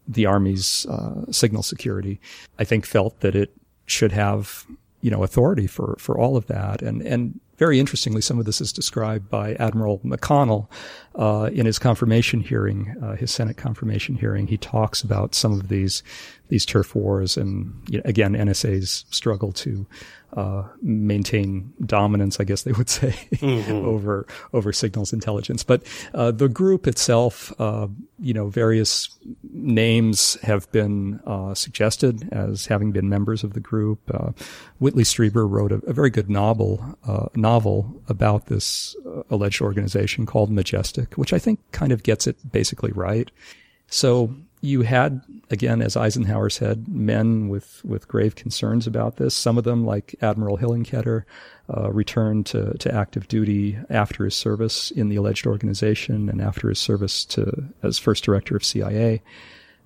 [0.06, 2.18] the Army's uh, signal security,
[2.58, 4.64] I think felt that it should have,
[5.02, 6.80] you know, authority for, for all of that.
[6.80, 10.68] And, and very interestingly, some of this is described by Admiral McConnell
[11.18, 14.46] uh, in his confirmation hearing, uh, his Senate confirmation hearing.
[14.46, 16.02] He talks about some of these
[16.48, 19.86] these turf wars and you know, again NSA's struggle to
[20.34, 23.72] uh, maintain dominance, I guess they would say, mm-hmm.
[23.72, 25.62] over over signals intelligence.
[25.62, 29.08] But uh, the group itself, uh, you know, various
[29.50, 34.00] names have been uh, suggested as having been members of the group.
[34.12, 34.32] Uh,
[34.78, 38.94] Whitley Strieber wrote a, a very good novel uh, novel about this
[39.30, 43.30] alleged organization called Majestic, which I think kind of gets it basically right.
[43.88, 49.34] So you had, again, as Eisenhower said, men with, with grave concerns about this.
[49.34, 51.24] Some of them, like Admiral Hillenkoetter,
[51.74, 56.68] uh, returned to, to active duty after his service in the alleged organization and after
[56.68, 59.22] his service to as first director of CIA,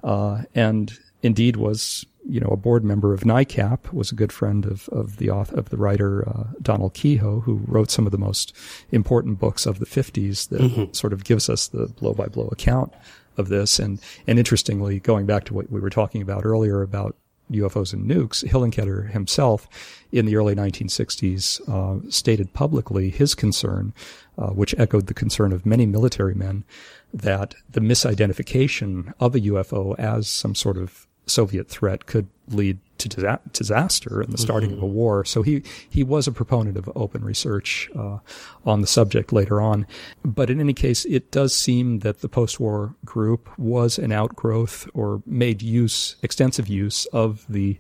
[0.02, 4.64] uh, and indeed was you know a board member of NICAP, was a good friend
[4.66, 8.18] of of the author, of the writer uh, Donald Keyhoe, who wrote some of the
[8.18, 8.54] most
[8.90, 10.92] important books of the 50s that mm-hmm.
[10.92, 12.92] sort of gives us the blow by blow account
[13.37, 13.78] of this.
[13.78, 17.16] And, and interestingly, going back to what we were talking about earlier about
[17.50, 19.68] UFOs and nukes, Hillenkoetter himself
[20.11, 23.92] in the early 1960s uh, stated publicly his concern,
[24.38, 26.64] uh, which echoed the concern of many military men,
[27.12, 33.08] that the misidentification of a UFO as some sort of Soviet threat could lead to
[33.08, 34.78] disa- disaster and the starting mm-hmm.
[34.78, 35.24] of a war.
[35.24, 38.18] So he he was a proponent of open research uh,
[38.64, 39.87] on the subject later on.
[40.24, 45.22] But in any case, it does seem that the post-war group was an outgrowth or
[45.26, 47.78] made use extensive use of the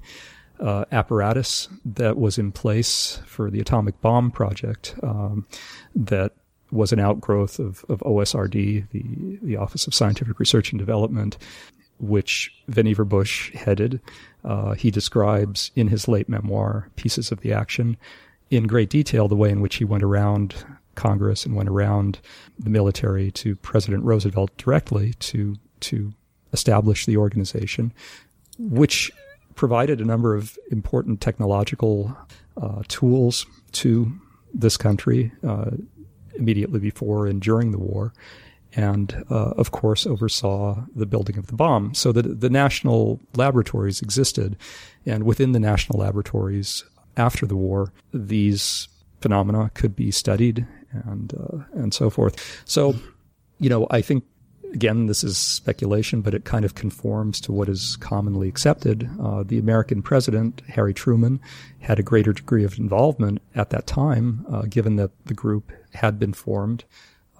[0.60, 5.46] uh, apparatus that was in place for the atomic bomb project um,
[5.94, 6.32] that
[6.70, 11.36] was an outgrowth of, of OSRD, the, the Office of Scientific Research and Development,
[12.02, 14.00] which Vannevar Bush headed.
[14.44, 17.96] Uh, he describes in his late memoir, Pieces of the Action,
[18.50, 20.54] in great detail the way in which he went around
[20.94, 22.18] Congress and went around
[22.58, 26.12] the military to President Roosevelt directly to to
[26.52, 27.92] establish the organization,
[28.58, 29.10] which
[29.54, 32.16] provided a number of important technological
[32.60, 34.12] uh, tools to
[34.52, 35.70] this country uh,
[36.34, 38.12] immediately before and during the war,
[38.74, 41.94] and uh, of course oversaw the building of the bomb.
[41.94, 44.56] So that the national laboratories existed,
[45.06, 46.84] and within the national laboratories
[47.16, 48.88] after the war, these
[49.20, 52.62] phenomena could be studied and uh, and so forth.
[52.64, 52.94] So,
[53.58, 54.24] you know, I think
[54.72, 59.08] again, this is speculation, but it kind of conforms to what is commonly accepted.
[59.20, 61.40] Uh, the American president, Harry Truman,
[61.80, 66.18] had a greater degree of involvement at that time, uh, given that the group had
[66.18, 66.84] been formed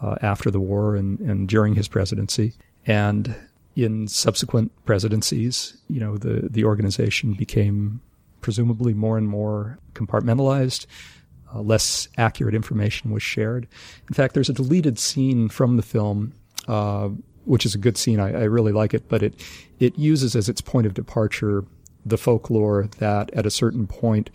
[0.02, 2.52] uh, after the war and, and during his presidency.
[2.86, 3.34] And
[3.76, 8.00] in subsequent presidencies, you know, the, the organization became
[8.40, 10.86] presumably more and more compartmentalized.
[11.54, 13.66] Uh, less accurate information was shared.
[14.08, 16.32] In fact, there's a deleted scene from the film
[16.68, 17.08] uh,
[17.44, 18.20] which is a good scene.
[18.20, 19.34] I, I, really like it, but it
[19.80, 21.64] it uses as its point of departure
[22.04, 24.30] the folklore that at a certain point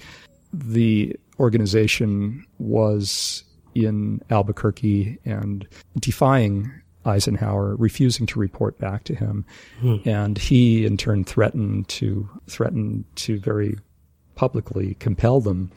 [0.54, 3.44] the organization was
[3.86, 5.68] in Albuquerque and
[6.00, 6.72] defying
[7.06, 9.46] Eisenhower, refusing to report back to him,
[9.80, 9.98] hmm.
[10.06, 13.78] and he in turn threatened to threaten to very
[14.38, 15.72] publicly compel them,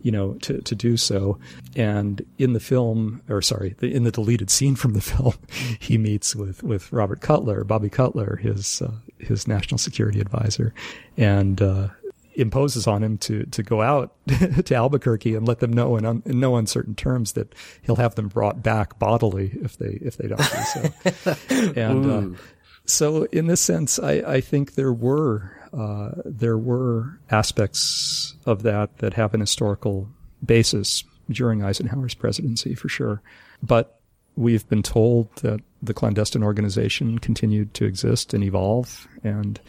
[0.00, 1.38] you know, to, to do so.
[1.76, 5.34] And in the film, or sorry, in the deleted scene from the film,
[5.78, 10.74] he meets with, with Robert Cutler, Bobby Cutler, his, uh, his national security advisor,
[11.16, 11.88] and, uh,
[12.36, 14.14] imposes on him to, to go out
[14.64, 18.14] to Albuquerque and let them know in, un, in no uncertain terms that he'll have
[18.14, 21.74] them brought back bodily if they, if they don't do so.
[21.80, 22.38] and, uh,
[22.86, 28.98] so in this sense, I, I think there were uh, there were aspects of that
[28.98, 30.08] that have an historical
[30.44, 33.20] basis during Eisenhower's presidency, for sure.
[33.62, 33.98] But
[34.36, 39.60] we've been told that the clandestine organization continued to exist and evolve, and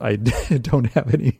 [0.00, 0.16] I
[0.60, 1.38] don't have any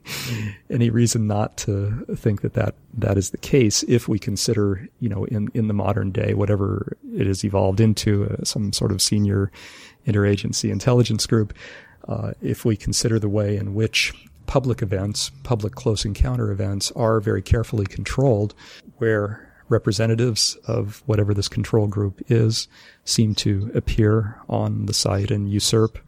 [0.70, 5.08] any reason not to think that, that that is the case if we consider, you
[5.08, 9.00] know, in in the modern day, whatever it has evolved into, uh, some sort of
[9.00, 9.50] senior
[10.06, 11.54] interagency intelligence group
[12.08, 14.12] uh, if we consider the way in which
[14.46, 18.54] public events, public close encounter events, are very carefully controlled,
[18.98, 22.68] where representatives of whatever this control group is
[23.04, 25.98] seem to appear on the site and usurp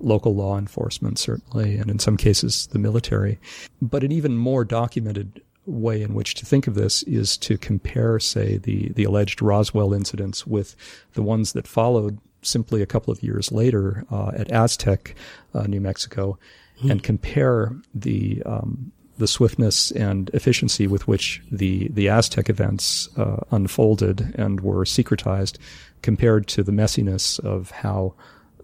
[0.00, 3.38] local law enforcement, certainly, and in some cases the military.
[3.80, 8.18] But an even more documented way in which to think of this is to compare,
[8.18, 10.74] say, the, the alleged Roswell incidents with
[11.14, 15.14] the ones that followed simply a couple of years later uh, at Aztec,
[15.54, 16.36] uh, New Mexico,
[16.82, 16.90] mm.
[16.90, 23.38] and compare the um, the swiftness and efficiency with which the the Aztec events uh,
[23.50, 25.58] unfolded and were secretized,
[26.02, 28.14] compared to the messiness of how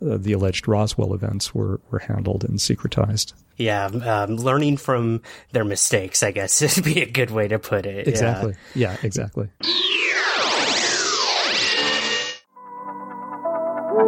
[0.02, 3.32] uh, the alleged Roswell events were were handled and secretized.
[3.56, 7.86] Yeah, um, learning from their mistakes, I guess, would be a good way to put
[7.86, 8.06] it.
[8.06, 8.54] Exactly.
[8.74, 9.48] yeah, yeah exactly.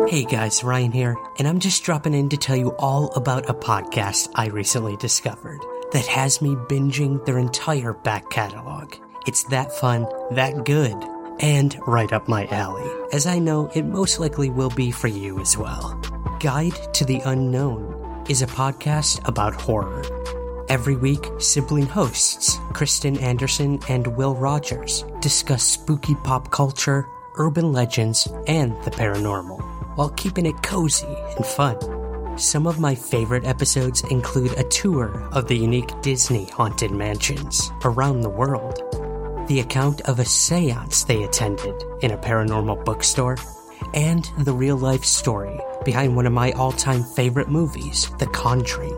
[0.09, 3.55] Hey guys, Ryan here, and I'm just dropping in to tell you all about a
[3.55, 5.61] podcast I recently discovered
[5.93, 8.95] that has me binging their entire back catalog.
[9.27, 10.97] It's that fun, that good,
[11.41, 15.41] and right up my alley, as I know it most likely will be for you
[15.41, 16.01] as well.
[16.41, 20.05] Guide to the Unknown is a podcast about horror.
[20.69, 28.29] Every week, sibling hosts Kristen Anderson and Will Rogers discuss spooky pop culture, urban legends,
[28.47, 29.61] and the paranormal
[29.97, 32.00] while keeping it cozy and fun.
[32.37, 38.23] Some of my favorite episodes include a tour of the unique Disney haunted mansions around
[38.23, 38.79] the world,
[39.49, 43.37] the account of a seance they attended in a paranormal bookstore,
[43.93, 48.97] and the real life story behind one of my all time favorite movies, The Conjuring.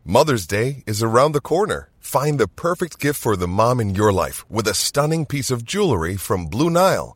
[0.05, 1.91] Mother's Day is around the corner.
[1.99, 5.63] Find the perfect gift for the mom in your life with a stunning piece of
[5.63, 7.15] jewelry from Blue Nile.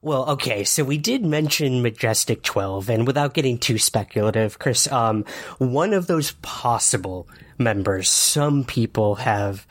[0.00, 5.24] Well, okay, so we did mention Majestic 12, and without getting too speculative, Chris, um,
[5.58, 7.28] one of those possible
[7.58, 9.66] members some people have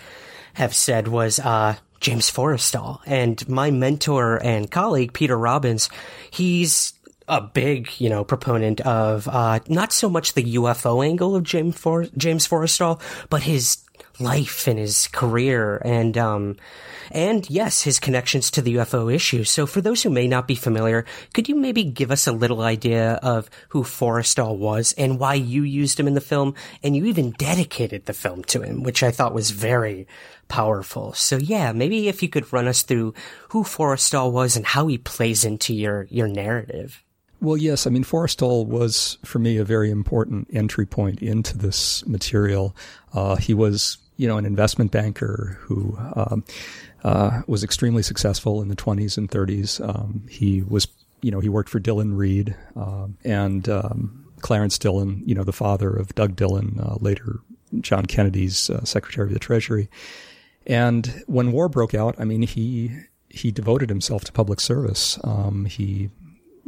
[0.55, 2.99] have said was uh, James Forrestal.
[3.05, 5.89] And my mentor and colleague, Peter Robbins,
[6.31, 6.93] he's
[7.27, 11.77] a big, you know, proponent of uh, not so much the UFO angle of James,
[11.77, 13.77] For- James Forrestal, but his
[14.19, 16.55] life and his career and um
[17.11, 20.55] and yes his connections to the UFO issue so for those who may not be
[20.55, 25.35] familiar could you maybe give us a little idea of who Forrestal was and why
[25.35, 29.03] you used him in the film and you even dedicated the film to him which
[29.03, 30.07] I thought was very
[30.47, 33.13] powerful so yeah maybe if you could run us through
[33.49, 37.03] who Forrestal was and how he plays into your your narrative
[37.39, 37.85] well, yes.
[37.85, 42.75] I mean, Forrestal was, for me, a very important entry point into this material.
[43.13, 46.43] Uh, he was you know, an investment banker who um,
[47.03, 49.87] uh, was extremely successful in the 20s and 30s.
[49.87, 50.87] Um, he was,
[51.21, 55.53] you know, he worked for Dillon Read um, and um, Clarence Dillon, you know, the
[55.53, 57.39] father of Doug Dillon, uh, later
[57.81, 59.89] John Kennedy's uh, Secretary of the Treasury.
[60.65, 62.91] And when war broke out, I mean, he
[63.29, 65.19] he devoted himself to public service.
[65.23, 66.09] Um, he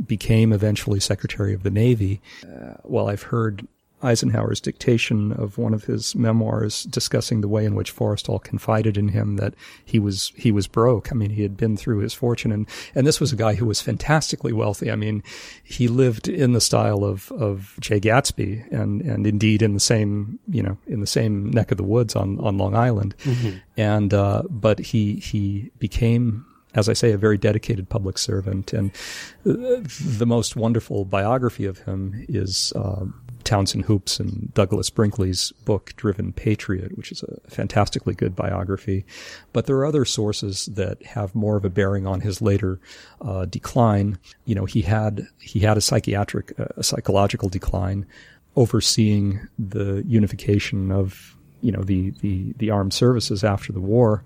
[0.06, 2.22] became eventually Secretary of the Navy.
[2.44, 3.68] Uh, well, I've heard
[4.02, 9.10] Eisenhower's dictation of one of his memoirs discussing the way in which Forrestal confided in
[9.10, 11.12] him that he was he was broke.
[11.12, 13.66] I mean, he had been through his fortune, and and this was a guy who
[13.66, 14.92] was fantastically wealthy.
[14.92, 15.24] I mean,
[15.64, 20.40] he lived in the style of of Jay Gatsby, and and indeed in the same
[20.48, 23.58] you know in the same neck of the woods on on Long Island, mm-hmm.
[23.78, 26.46] and uh, but he he became
[26.76, 28.74] as I say, a very dedicated public servant.
[28.74, 28.92] And
[29.46, 33.06] uh, the most wonderful biography of him is uh,
[33.50, 39.08] Townsend Hoopes and Douglas Brinkley's book, Driven Patriot, which is a fantastically good biography.
[39.54, 42.80] But there are other sources that have more of a bearing on his later
[43.22, 44.20] uh, decline.
[44.46, 48.06] You know, he had he had a psychiatric, uh, a psychological decline,
[48.56, 54.24] overseeing the unification of you know the the the armed services after the war.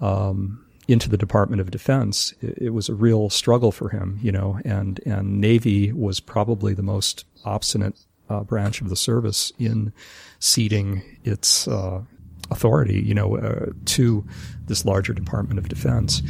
[0.00, 4.30] Um, into the Department of Defense, it, it, was a real struggle for him, you
[4.30, 7.98] know, and, and Navy was probably the most obstinate
[8.28, 9.92] uh, branch of the service in
[10.38, 12.02] ceding its uh,
[12.50, 14.24] authority, you know, uh, to
[14.66, 16.22] this larger Department of Defense.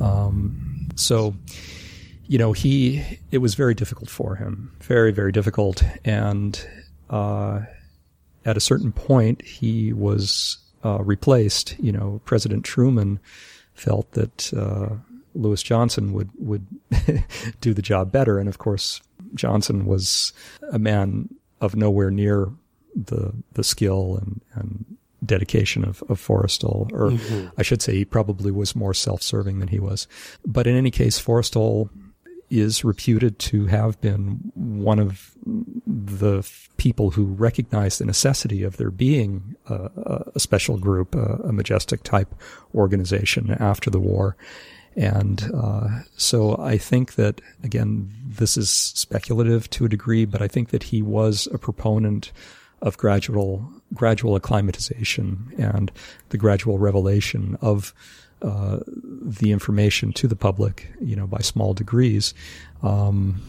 [0.00, 1.34] Um, so,
[2.26, 6.66] you know, he it was very difficult for him, very very difficult, and
[7.10, 7.60] uh,
[8.44, 11.76] at a certain point he was uh, replaced.
[11.78, 13.20] You know, President Truman
[13.74, 14.96] felt that uh,
[15.34, 16.66] Louis Johnson would would
[17.60, 18.38] do the job better.
[18.38, 19.00] And of course,
[19.34, 20.32] Johnson was
[20.70, 21.28] a man
[21.64, 22.50] of nowhere near
[22.94, 24.84] the the skill and, and
[25.24, 27.48] dedication of, of Forrestal, or mm-hmm.
[27.56, 30.06] I should say he probably was more self-serving than he was.
[30.46, 31.88] But in any case, Forrestal
[32.50, 35.32] is reputed to have been one of
[35.86, 41.52] the people who recognized the necessity of there being a, a special group, a, a,
[41.52, 42.34] majestic type
[42.74, 44.36] organization after the war.
[44.96, 50.48] And uh, so I think that, again, this is speculative to a degree, but I
[50.48, 52.32] think that he was a proponent
[52.82, 55.90] of gradual gradual acclimatization and
[56.28, 57.94] the gradual revelation of
[58.42, 62.34] uh, the information to the public, you know, by small degrees,
[62.82, 63.40] um,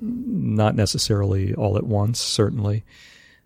[0.00, 2.84] not necessarily all at once, certainly,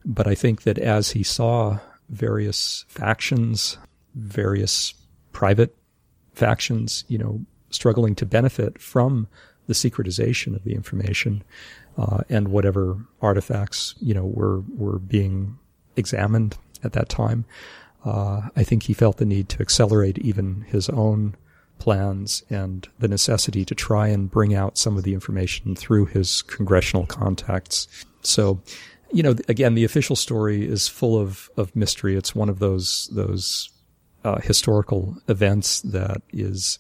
[0.05, 1.79] but I think that as he saw
[2.11, 3.79] various factions,
[4.15, 4.93] various
[5.33, 5.78] private
[6.39, 9.27] factions, you know, struggling to benefit from
[9.67, 11.43] the secretization of the information,
[11.99, 15.59] uh, and whatever artifacts, you know, were were being
[15.97, 17.45] examined at that time.
[18.05, 21.35] Uh, I think he felt the need to accelerate even his own
[21.79, 26.43] plans and the necessity to try and bring out some of the information through his
[26.43, 27.89] congressional contacts.
[28.23, 28.61] So,
[29.13, 32.17] you know, again, the official story is full of, of mystery.
[32.17, 33.71] It's one of those, those,
[34.25, 36.79] uh, historical events that is,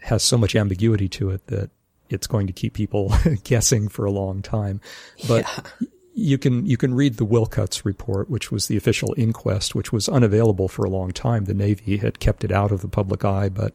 [0.00, 1.70] has so much ambiguity to it that
[2.08, 3.12] it's going to keep people
[3.44, 4.80] guessing for a long time.
[5.26, 9.74] But yeah you can you can read the Willcutts report, which was the official inquest,
[9.74, 11.44] which was unavailable for a long time.
[11.44, 13.72] The Navy had kept it out of the public eye, but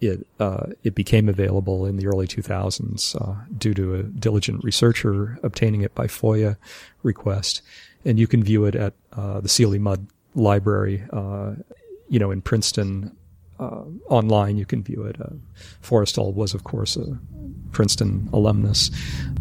[0.00, 5.38] it uh, it became available in the early 2000s uh, due to a diligent researcher
[5.42, 6.56] obtaining it by FOIA
[7.02, 7.62] request,
[8.04, 11.54] and you can view it at uh, the Seeley Mudd Library, uh,
[12.08, 13.14] you know, in Princeton.
[13.60, 15.20] Uh, online, you can view it.
[15.20, 15.30] Uh,
[15.82, 17.18] Forrestal was, of course, a
[17.72, 18.88] Princeton alumnus,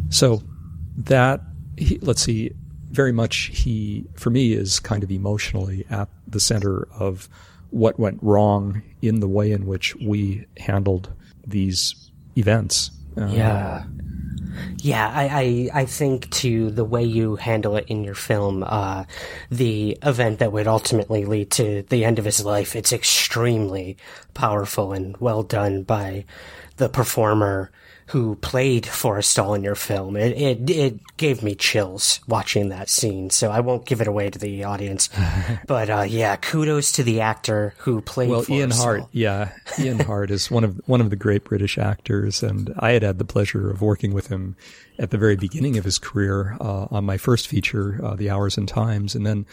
[0.09, 0.41] so
[0.97, 1.41] that
[1.77, 2.51] he, let's see,
[2.89, 7.29] very much he, for me, is kind of emotionally at the center of
[7.69, 11.13] what went wrong in the way in which we handled
[11.45, 12.89] these events.
[13.15, 13.83] Uh, yeah.
[14.77, 19.05] Yeah, I, I, I think to the way you handle it in your film, uh,
[19.49, 23.97] the event that would ultimately lead to the end of his life, it's extremely
[24.33, 26.25] powerful and well done by
[26.77, 27.71] the performer
[28.07, 30.15] who played Forrestal in your film.
[30.15, 34.29] It, it, it gave me chills watching that scene, so I won't give it away
[34.29, 35.09] to the audience.
[35.67, 38.29] but uh, yeah, kudos to the actor who played.
[38.29, 38.55] Well, Forrestal.
[38.55, 42.73] Ian Hart, yeah, Ian Hart is one of one of the great British actors, and
[42.79, 44.55] I had had the pleasure of working with him
[44.99, 48.57] at the very beginning of his career uh, on my first feature, uh, The Hours
[48.57, 49.45] and Times, and then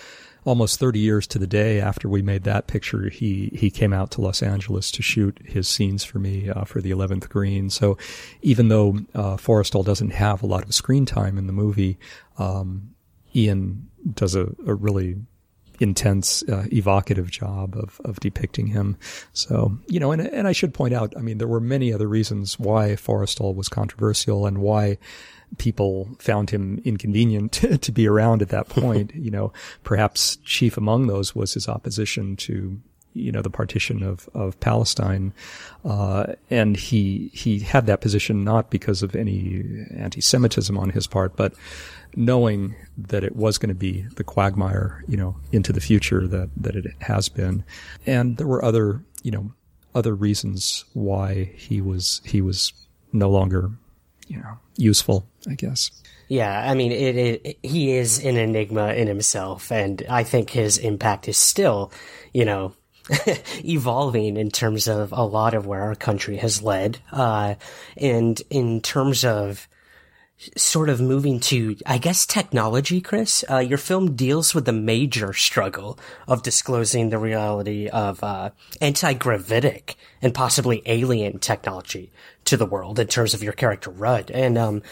[0.45, 4.11] almost 30 years to the day after we made that picture, he, he came out
[4.12, 7.70] to Los Angeles to shoot his scenes for me uh, for the 11th Green.
[7.70, 7.97] So
[8.42, 11.99] even though uh, Forrestal doesn't have a lot of screen time in the movie,
[12.38, 12.95] um,
[13.34, 15.16] Ian does a, a really
[15.80, 18.97] intense, uh, evocative job of, of depicting him.
[19.32, 22.07] So, you know, and, and I should point out, I mean, there were many other
[22.07, 24.99] reasons why Forrestal was controversial and why
[25.59, 29.14] people found him inconvenient to be around at that point.
[29.14, 29.52] you know,
[29.82, 32.80] perhaps chief among those was his opposition to
[33.14, 35.32] you know the partition of of Palestine,
[35.84, 41.36] uh, and he he had that position not because of any anti-Semitism on his part,
[41.36, 41.55] but
[42.16, 46.50] knowing that it was going to be the quagmire, you know, into the future that
[46.57, 47.64] that it has been,
[48.05, 49.52] and there were other you know
[49.94, 52.72] other reasons why he was he was
[53.12, 53.70] no longer
[54.29, 55.91] you know useful, I guess.
[56.29, 60.79] Yeah, I mean, it, it, he is an enigma in himself, and I think his
[60.79, 61.93] impact is still,
[62.33, 62.75] you know,
[63.64, 67.55] evolving in terms of a lot of where our country has led, uh,
[67.97, 69.68] and in terms of
[70.57, 73.45] sort of moving to, I guess, technology, Chris.
[73.49, 79.97] Uh, your film deals with the major struggle of disclosing the reality of uh, anti-gravitic
[80.20, 82.12] and possibly alien technology
[82.45, 84.30] to the world in terms of your character Rudd.
[84.30, 84.82] And um,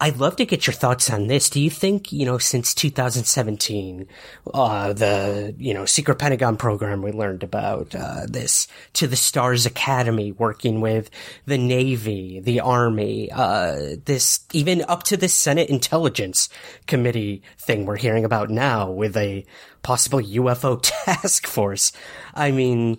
[0.00, 1.50] I'd love to get your thoughts on this.
[1.50, 4.06] Do you think, you know, since 2017,
[4.54, 9.66] uh, the, you know, secret Pentagon program we learned about, uh, this to the STARS
[9.66, 11.10] Academy working with
[11.46, 16.48] the Navy, the Army, uh, this even up to the Senate Intelligence
[16.86, 19.44] Committee thing we're hearing about now with a
[19.82, 21.92] possible UFO task force.
[22.34, 22.98] I mean,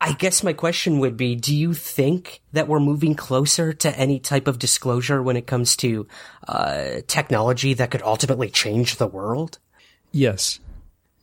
[0.00, 4.20] I guess my question would be, do you think that we're moving closer to any
[4.20, 6.06] type of disclosure when it comes to
[6.46, 9.58] uh, technology that could ultimately change the world?
[10.12, 10.60] Yes.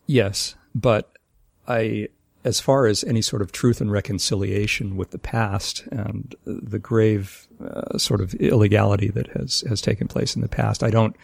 [0.07, 0.55] Yes.
[0.73, 1.09] But
[1.67, 2.09] I
[2.43, 7.44] as far as any sort of truth and reconciliation with the past and the grave
[7.63, 11.15] uh, sort of illegality that has has taken place in the past, I don't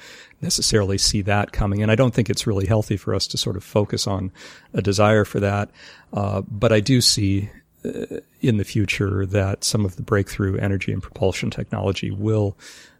[0.42, 3.58] necessarily see that coming, and I don't think it's really healthy for us to sort
[3.58, 4.32] of focus on
[4.74, 5.70] a desire for that.
[6.14, 7.50] Uh, but I do see
[7.86, 12.58] uh, in the future that some of the breakthrough energy and propulsion technology will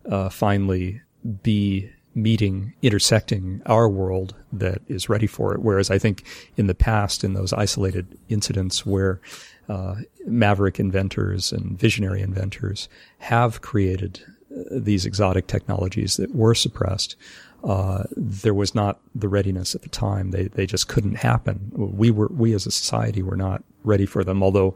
[0.10, 1.02] uh, finally
[1.44, 5.62] be meeting, intersecting our world that is ready for it.
[5.62, 6.26] Whereas I think
[6.58, 9.22] in the past, in those isolated incidents where
[9.70, 9.96] uh,
[10.26, 12.90] maverick inventors and visionary inventors
[13.20, 17.16] have created uh, these exotic technologies that were suppressed,
[17.64, 20.32] uh, there was not the readiness at the time.
[20.32, 21.72] They they just couldn't happen.
[21.76, 24.42] We were we as a society were not ready for them.
[24.42, 24.76] Although,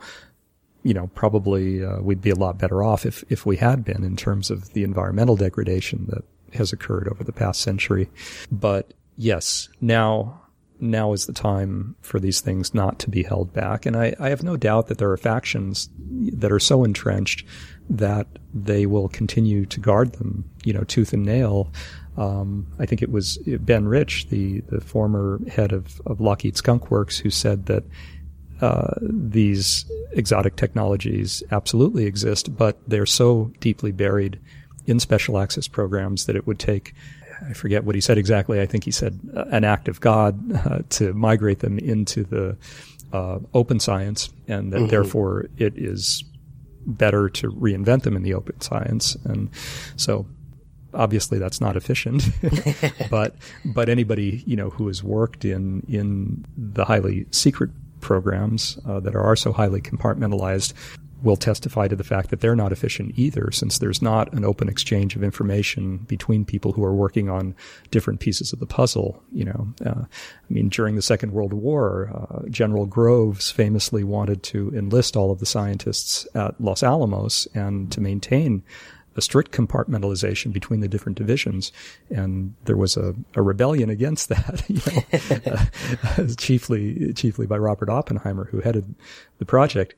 [0.83, 4.03] you know, probably uh, we'd be a lot better off if if we had been
[4.03, 6.23] in terms of the environmental degradation that
[6.53, 8.07] has occurred over the past century.
[8.51, 10.44] But yes, now
[10.79, 13.85] now is the time for these things not to be held back.
[13.85, 17.45] And I, I, have no doubt that there are factions that are so entrenched
[17.89, 21.71] that they will continue to guard them, you know, tooth and nail.
[22.17, 26.89] Um, I think it was Ben Rich, the, the former head of, of Lockheed Skunk
[26.89, 27.83] Works, who said that
[28.61, 34.39] uh, these exotic technologies absolutely exist, but they're so deeply buried
[34.87, 36.93] in special access programs that it would take
[37.47, 38.61] I forget what he said exactly.
[38.61, 42.57] I think he said uh, an act of God uh, to migrate them into the
[43.13, 44.87] uh, open science, and that mm-hmm.
[44.87, 46.23] therefore it is
[46.85, 49.15] better to reinvent them in the open science.
[49.25, 49.49] And
[49.95, 50.27] so,
[50.93, 52.29] obviously, that's not efficient.
[53.09, 57.71] but but anybody you know who has worked in in the highly secret
[58.01, 60.73] programs uh, that are so highly compartmentalized
[61.25, 64.69] will testify to the fact that they're not efficient either, since there's not an open
[64.69, 67.55] exchange of information between people who are working on
[67.89, 69.21] different pieces of the puzzle.
[69.33, 74.43] You know, uh, I mean, during the Second World War, uh, General Groves famously wanted
[74.43, 78.63] to enlist all of the scientists at Los Alamos and to maintain
[79.17, 81.71] a strict compartmentalization between the different divisions,
[82.09, 87.89] and there was a, a rebellion against that, you know, uh, chiefly chiefly by Robert
[87.89, 88.93] Oppenheimer, who headed
[89.39, 89.95] the project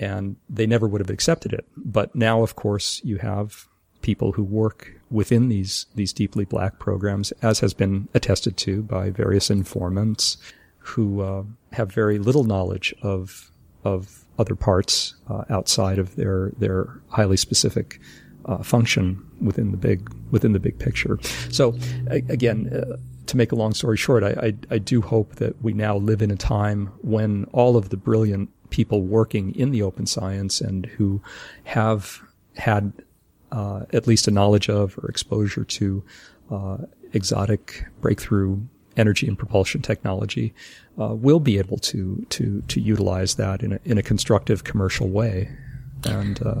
[0.00, 1.66] and they never would have accepted it.
[1.76, 3.68] But now, of course, you have
[4.02, 9.10] people who work within these these deeply black programs, as has been attested to by
[9.10, 10.36] various informants
[10.78, 11.42] who uh,
[11.72, 13.50] have very little knowledge of
[13.84, 18.00] of other parts uh, outside of their their highly specific
[18.44, 21.18] uh, function within the big within the big picture.
[21.50, 21.74] So
[22.08, 22.70] again.
[22.72, 25.96] Uh, to make a long story short, I, I, I do hope that we now
[25.96, 30.60] live in a time when all of the brilliant people working in the open science
[30.60, 31.22] and who
[31.62, 32.20] have
[32.56, 32.92] had
[33.52, 36.02] uh, at least a knowledge of or exposure to
[36.50, 36.78] uh,
[37.12, 38.58] exotic breakthrough
[38.96, 40.52] energy and propulsion technology
[41.00, 45.08] uh, will be able to to to utilize that in a in a constructive commercial
[45.08, 45.48] way,
[46.04, 46.60] and uh,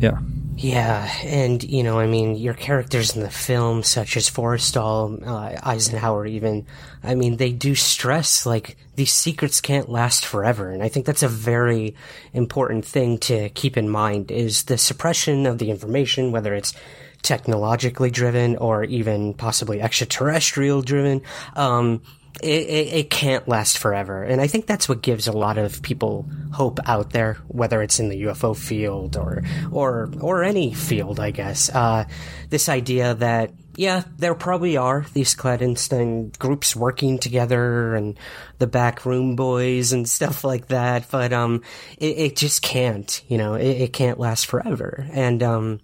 [0.00, 0.18] yeah.
[0.54, 5.58] Yeah, and you know, I mean, your characters in the film, such as Forrestal, uh,
[5.62, 6.66] Eisenhower, even,
[7.02, 11.22] I mean, they do stress like these secrets can't last forever, and I think that's
[11.22, 11.96] a very
[12.34, 16.74] important thing to keep in mind: is the suppression of the information, whether it's
[17.22, 21.22] technologically driven or even possibly extraterrestrial driven.
[21.56, 22.02] Um,
[22.42, 24.22] it, it, it, can't last forever.
[24.22, 28.00] And I think that's what gives a lot of people hope out there, whether it's
[28.00, 31.70] in the UFO field or, or, or any field, I guess.
[31.70, 32.04] Uh,
[32.50, 38.18] this idea that, yeah, there probably are these clandestine groups working together and
[38.58, 41.62] the backroom boys and stuff like that, but, um,
[41.98, 45.06] it, it just can't, you know, it, can't last forever.
[45.12, 45.80] And, um,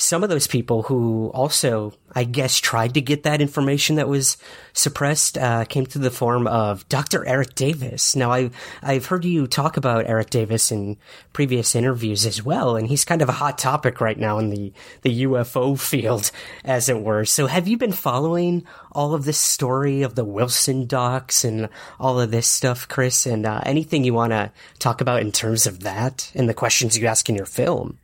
[0.00, 4.38] some of those people who also, I guess, tried to get that information that was
[4.72, 7.26] suppressed uh, came to the form of Dr.
[7.26, 8.16] Eric Davis.
[8.16, 10.96] Now, I've I've heard you talk about Eric Davis in
[11.32, 14.72] previous interviews as well, and he's kind of a hot topic right now in the
[15.02, 16.30] the UFO field,
[16.64, 17.24] as it were.
[17.24, 22.18] So, have you been following all of this story of the Wilson docs and all
[22.18, 23.26] of this stuff, Chris?
[23.26, 26.96] And uh, anything you want to talk about in terms of that and the questions
[26.96, 27.98] you ask in your film?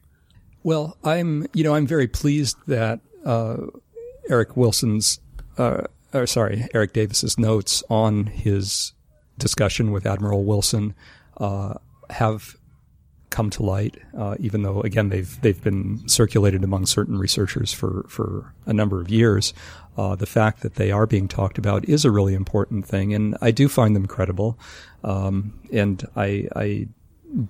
[0.67, 3.59] Well, I'm, you know, I'm very pleased that uh,
[4.29, 5.21] Eric Wilson's,
[5.57, 8.93] uh, or sorry, Eric Davis's notes on his
[9.39, 10.97] discussion with Admiral Wilson
[11.37, 11.75] uh,
[12.11, 12.57] have
[13.31, 18.05] come to light, uh, even though again they've they've been circulated among certain researchers for
[18.09, 19.55] for a number of years.
[19.97, 23.37] Uh, the fact that they are being talked about is a really important thing, and
[23.41, 24.59] I do find them credible,
[25.05, 26.89] um, and I I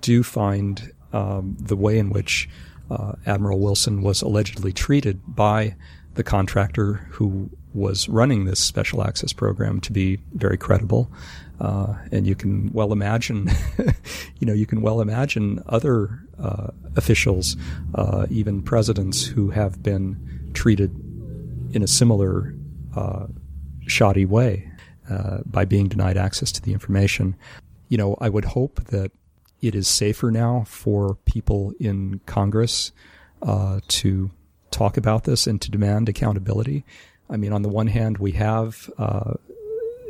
[0.01, 2.47] do find um, the way in which
[2.89, 5.75] uh, Admiral Wilson was allegedly treated by
[6.15, 11.11] the contractor who was running this special access program to be very credible.
[11.59, 13.49] Uh, and you can well imagine,
[14.39, 17.55] you know, you can well imagine other uh, officials,
[17.95, 20.91] uh, even presidents who have been treated
[21.73, 22.53] in a similar
[22.95, 23.27] uh,
[23.87, 24.69] shoddy way
[25.09, 27.35] uh, by being denied access to the information.
[27.89, 29.11] You know, I would hope that
[29.61, 32.91] it is safer now for people in Congress
[33.41, 34.31] uh, to
[34.71, 36.85] talk about this and to demand accountability.
[37.29, 39.33] I mean, on the one hand, we have uh,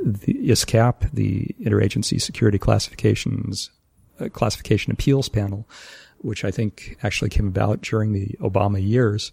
[0.03, 3.71] the ISCAP, the Interagency Security Classifications
[4.19, 5.67] uh, Classification Appeals Panel,
[6.19, 9.31] which I think actually came about during the Obama years.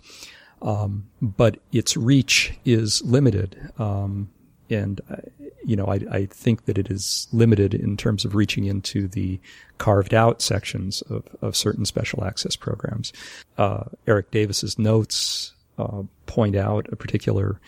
[0.63, 3.71] Um, but its reach is limited.
[3.79, 4.31] Um,
[4.71, 5.17] and uh,
[5.65, 9.41] you know, I, I, think that it is limited in terms of reaching into the
[9.79, 13.13] carved out sections of, of certain special access programs.
[13.57, 17.61] Uh, Eric Davis's notes uh, point out a particular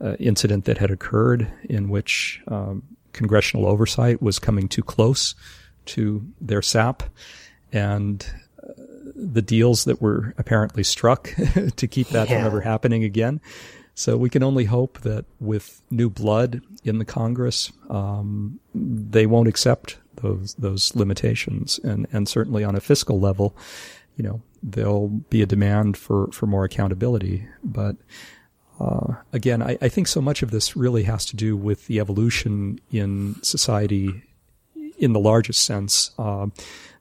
[0.00, 2.82] uh, incident that had occurred in which um,
[3.12, 5.34] congressional oversight was coming too close
[5.86, 7.02] to their SAP,
[7.72, 8.26] and
[8.62, 8.72] uh,
[9.14, 11.34] the deals that were apparently struck
[11.76, 12.36] to keep that yeah.
[12.36, 13.40] from ever happening again.
[14.00, 19.46] So we can only hope that with new blood in the Congress, um, they won't
[19.46, 23.54] accept those those limitations, and and certainly on a fiscal level,
[24.16, 27.46] you know, there'll be a demand for for more accountability.
[27.62, 27.96] But
[28.80, 32.00] uh, again, I, I think so much of this really has to do with the
[32.00, 34.22] evolution in society,
[34.96, 36.46] in the largest sense, uh,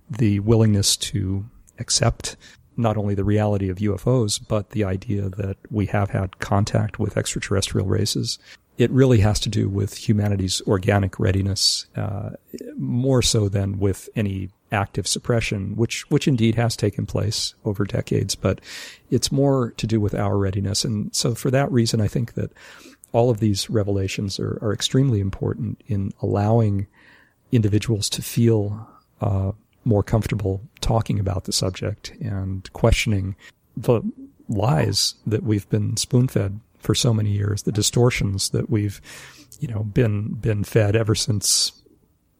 [0.10, 1.46] the willingness to
[1.80, 2.36] accept
[2.80, 7.18] not only the reality of UFOs, but the idea that we have had contact with
[7.18, 8.40] extraterrestrial races.
[8.78, 12.32] It really has to do with humanity's organic readiness, uh,
[12.78, 18.36] more so than with any active suppression, which which indeed has taken place over decades.
[18.36, 18.62] But
[19.10, 22.52] it's more to do with our readiness, and so for that reason, I think that
[23.12, 26.88] all of these revelations are, are extremely important in allowing
[27.52, 28.88] individuals to feel
[29.22, 29.52] uh,
[29.86, 33.36] more comfortable talking about the subject and questioning
[33.78, 34.02] the
[34.48, 39.02] lies that we've been spoon fed for so many years, the distortions that we've,
[39.60, 41.72] you know, been, been fed ever since,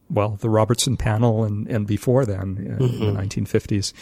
[0.08, 3.04] well, the Robertson panel and, and before then in mm-hmm.
[3.04, 3.92] the 1950s.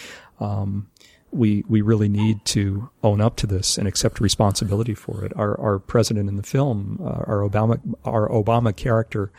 [0.41, 0.89] Um,
[1.31, 5.33] we, we really need to own up to this and accept responsibility for it.
[5.37, 9.31] Our, our president in the film, uh, our Obama, our Obama character,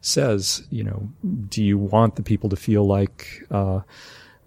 [0.00, 1.08] says, you know,
[1.48, 3.80] do you want the people to feel like uh,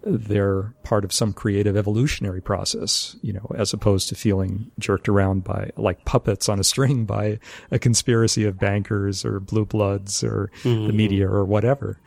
[0.04, 5.44] they're part of some creative evolutionary process, you know, as opposed to feeling jerked around
[5.44, 7.40] by like puppets on a string by
[7.70, 10.88] a conspiracy of bankers or blue bloods or mm-hmm.
[10.88, 12.00] the media or whatever.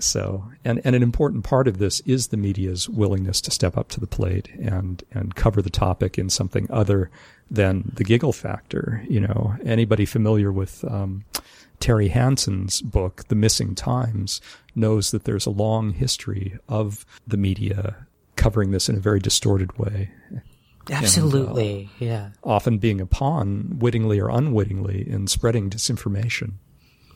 [0.00, 3.88] So, and, and an important part of this is the media's willingness to step up
[3.90, 7.10] to the plate and, and cover the topic in something other
[7.50, 9.04] than the giggle factor.
[9.08, 11.24] You know, anybody familiar with, um,
[11.80, 14.40] Terry Hansen's book, The Missing Times,
[14.74, 18.06] knows that there's a long history of the media
[18.36, 20.10] covering this in a very distorted way.
[20.90, 22.30] Absolutely, and, uh, yeah.
[22.42, 26.52] Often being a pawn, wittingly or unwittingly, in spreading disinformation.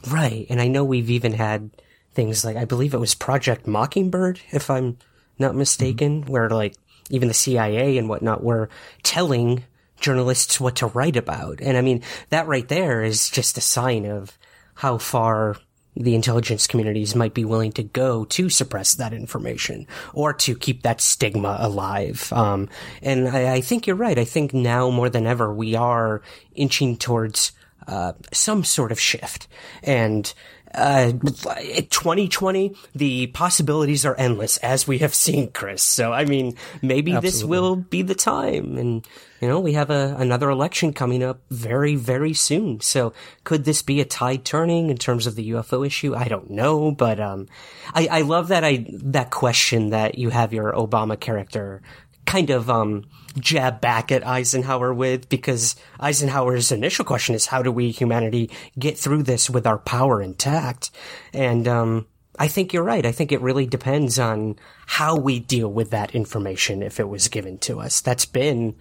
[0.08, 1.70] Right, and I know we've even had
[2.12, 4.98] things like I believe it was Project Mockingbird, if I'm
[5.38, 6.32] not mistaken, mm-hmm.
[6.32, 6.74] where like
[7.10, 8.68] even the CIA and whatnot were
[9.02, 9.64] telling
[10.00, 11.60] journalists what to write about.
[11.60, 14.36] And I mean, that right there is just a sign of
[14.82, 15.54] how far
[15.94, 20.82] the intelligence communities might be willing to go to suppress that information or to keep
[20.82, 22.32] that stigma alive.
[22.32, 22.68] Um,
[23.00, 24.18] and I, I, think you're right.
[24.18, 26.20] I think now more than ever we are
[26.56, 27.52] inching towards
[27.86, 29.46] uh, some sort of shift.
[29.84, 30.34] And
[30.74, 35.82] uh, 2020, the possibilities are endless, as we have seen, Chris.
[35.82, 37.30] So, I mean, maybe Absolutely.
[37.30, 38.76] this will be the time.
[38.78, 39.06] And,
[39.40, 42.80] you know, we have a, another election coming up very, very soon.
[42.80, 43.12] So,
[43.44, 46.14] could this be a tide turning in terms of the UFO issue?
[46.14, 47.48] I don't know, but, um,
[47.94, 51.82] I, I love that I, that question that you have your Obama character
[52.26, 53.04] kind of um,
[53.38, 58.98] jab back at Eisenhower with because Eisenhower's initial question is how do we humanity get
[58.98, 60.90] through this with our power intact?
[61.32, 62.06] And um,
[62.38, 63.04] I think you're right.
[63.04, 64.56] I think it really depends on
[64.86, 68.00] how we deal with that information if it was given to us.
[68.00, 68.74] That's been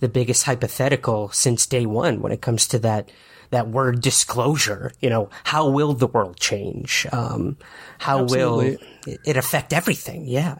[0.00, 3.10] the biggest hypothetical since day one when it comes to that
[3.50, 4.92] that word disclosure.
[5.00, 7.06] You know, how will the world change?
[7.12, 7.56] Um,
[7.98, 8.78] how Absolutely.
[9.06, 10.26] will it affect everything?
[10.26, 10.58] Yeah.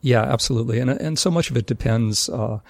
[0.00, 0.78] Yeah, absolutely.
[0.80, 2.60] And, and so much of it depends, uh,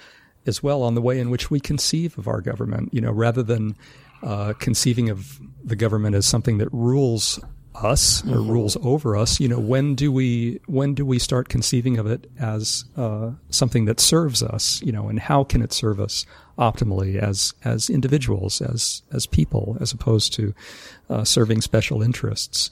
[0.45, 3.43] as well on the way in which we conceive of our government, you know, rather
[3.43, 3.75] than,
[4.23, 7.39] uh, conceiving of the government as something that rules
[7.75, 8.49] us or Mhm.
[8.49, 12.29] rules over us, you know, when do we when do we start conceiving of it
[12.37, 16.25] as uh, something that serves us, you know, and how can it serve us
[16.59, 20.53] optimally as as individuals, as as people, as opposed to
[21.09, 22.69] uh, serving special interests?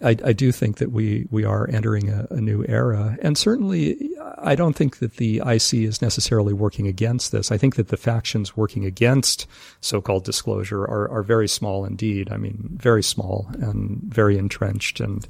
[0.00, 4.10] I, I do think that we we are entering a, a new era, and certainly
[4.38, 7.50] I don't think that the IC is necessarily working against this.
[7.50, 9.46] I think that the factions working against
[9.80, 12.30] so-called disclosure are are very small indeed.
[12.30, 15.26] I mean, very small and very entrenched, and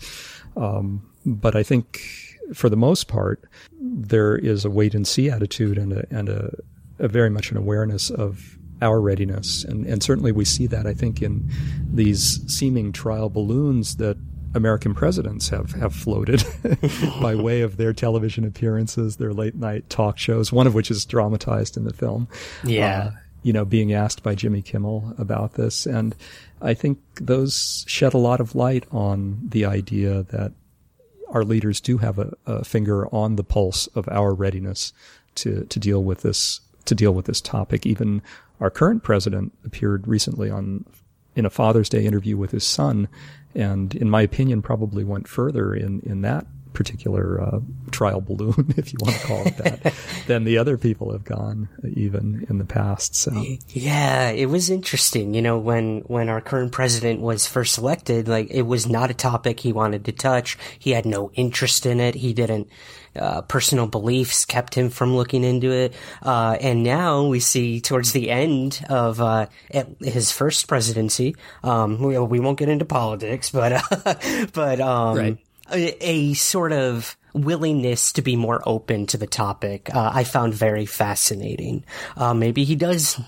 [0.57, 2.03] um, but I think
[2.53, 3.45] for the most part
[3.81, 6.55] there is a wait and see attitude and a and a,
[6.99, 10.93] a very much an awareness of our readiness, and and certainly we see that I
[10.93, 11.51] think in
[11.91, 14.19] these seeming trial balloons that
[14.59, 16.45] American presidents have, have floated
[17.23, 21.07] by way of their television appearances, their late night talk shows, one of which is
[21.07, 22.29] dramatized in the film.
[22.63, 23.05] Yeah.
[23.05, 23.11] Uh,
[23.43, 25.87] you know, being asked by Jimmy Kimmel about this.
[25.87, 26.15] And
[26.61, 30.53] I think those shed a lot of light on the idea that
[31.31, 34.93] our leaders do have a, a finger on the pulse of our readiness
[35.37, 37.87] to, to deal with this, to deal with this topic.
[37.87, 38.23] Even
[38.61, 40.85] our current president appeared recently on,
[41.37, 43.09] in a Father's Day interview with his son
[43.55, 46.47] and in my opinion, probably went further in in that
[46.79, 49.95] particular uh, trial balloon, if you want to call it that,
[50.29, 53.17] than the other people have gone even in the past.
[53.17, 53.33] So
[53.69, 55.35] Yeah, it was interesting.
[55.35, 59.15] You know, when when our current president was first elected, like it was not a
[59.15, 60.57] topic he wanted to touch.
[60.79, 62.15] He had no interest in it.
[62.15, 62.69] He didn't.
[63.19, 65.95] Uh, personal beliefs kept him from looking into it.
[66.23, 69.47] Uh, and now we see towards the end of uh,
[70.01, 73.83] his first presidency, um, we, we won't get into politics, but
[74.53, 75.39] but um, Right.
[75.73, 79.95] a, a sort of willingness to be more open to the topic.
[79.95, 81.85] Uh, I found very fascinating.
[82.17, 83.21] Uh, maybe he does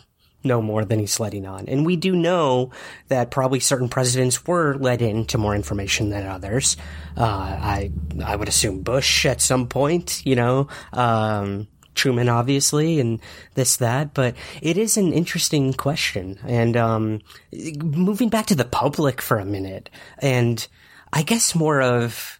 [0.42, 1.68] know more than he's letting on.
[1.68, 2.70] And we do know
[3.08, 6.76] that probably certain presidents were let into more information than others.
[7.16, 7.90] Uh, I,
[8.24, 13.20] I would assume Bush at some point, you know, um, Truman, obviously, and
[13.54, 16.38] this, that, but it is an interesting question.
[16.46, 17.20] And, um,
[17.52, 20.66] moving back to the public for a minute, and
[21.12, 22.39] I guess more of,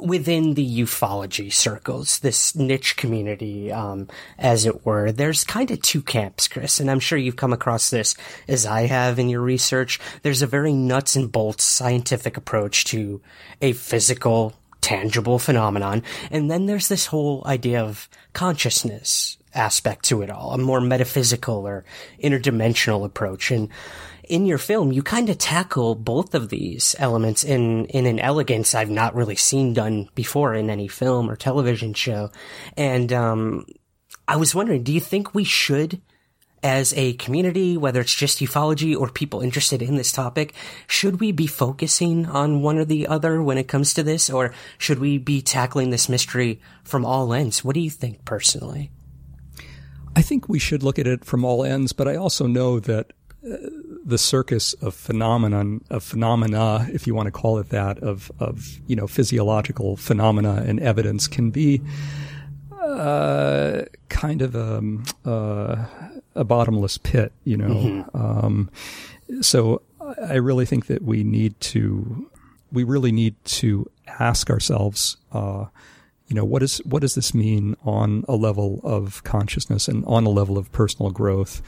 [0.00, 6.02] within the ufology circles, this niche community, um, as it were, there's kind of two
[6.02, 8.14] camps, Chris, and I'm sure you've come across this
[8.48, 10.00] as I have in your research.
[10.22, 13.20] There's a very nuts and bolts scientific approach to
[13.60, 20.30] a physical, tangible phenomenon, and then there's this whole idea of consciousness aspect to it
[20.30, 21.84] all, a more metaphysical or
[22.22, 23.68] interdimensional approach, and
[24.30, 28.74] in your film, you kind of tackle both of these elements in, in an elegance
[28.74, 32.30] I've not really seen done before in any film or television show.
[32.76, 33.66] And, um,
[34.28, 36.00] I was wondering, do you think we should,
[36.62, 40.54] as a community, whether it's just ufology or people interested in this topic,
[40.86, 44.54] should we be focusing on one or the other when it comes to this, or
[44.78, 47.64] should we be tackling this mystery from all ends?
[47.64, 48.92] What do you think personally?
[50.14, 53.12] I think we should look at it from all ends, but I also know that
[53.44, 53.56] uh,
[54.04, 58.80] the circus of phenomenon of phenomena, if you want to call it that, of of
[58.86, 61.82] you know physiological phenomena and evidence can be
[62.80, 64.82] uh, kind of a,
[65.28, 65.84] uh,
[66.34, 68.04] a bottomless pit, you know.
[68.14, 68.14] Mhm.
[68.14, 68.70] Um,
[69.40, 69.82] so
[70.22, 72.28] I really think that we need to
[72.72, 75.16] we really need to ask ourselves.
[75.32, 75.66] Uh,
[76.28, 80.24] you know what is what does this mean on a level of consciousness and on
[80.24, 81.60] a level of personal growth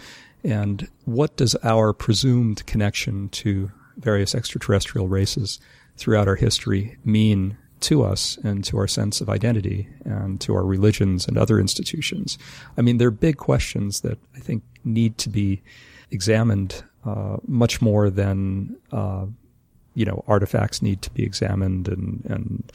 [0.44, 5.60] and what does our presumed connection to various extraterrestrial races
[5.96, 10.64] throughout our history mean to us and to our sense of identity and to our
[10.64, 12.38] religions and other institutions?
[12.76, 15.62] I mean they're big questions that i think need to be
[16.10, 19.26] examined uh, much more than uh,
[19.94, 22.72] you know, artifacts need to be examined and, and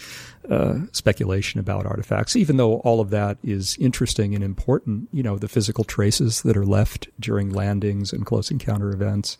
[0.49, 5.38] uh, speculation about artifacts, even though all of that is interesting and important, you know,
[5.38, 9.38] the physical traces that are left during landings and close encounter events,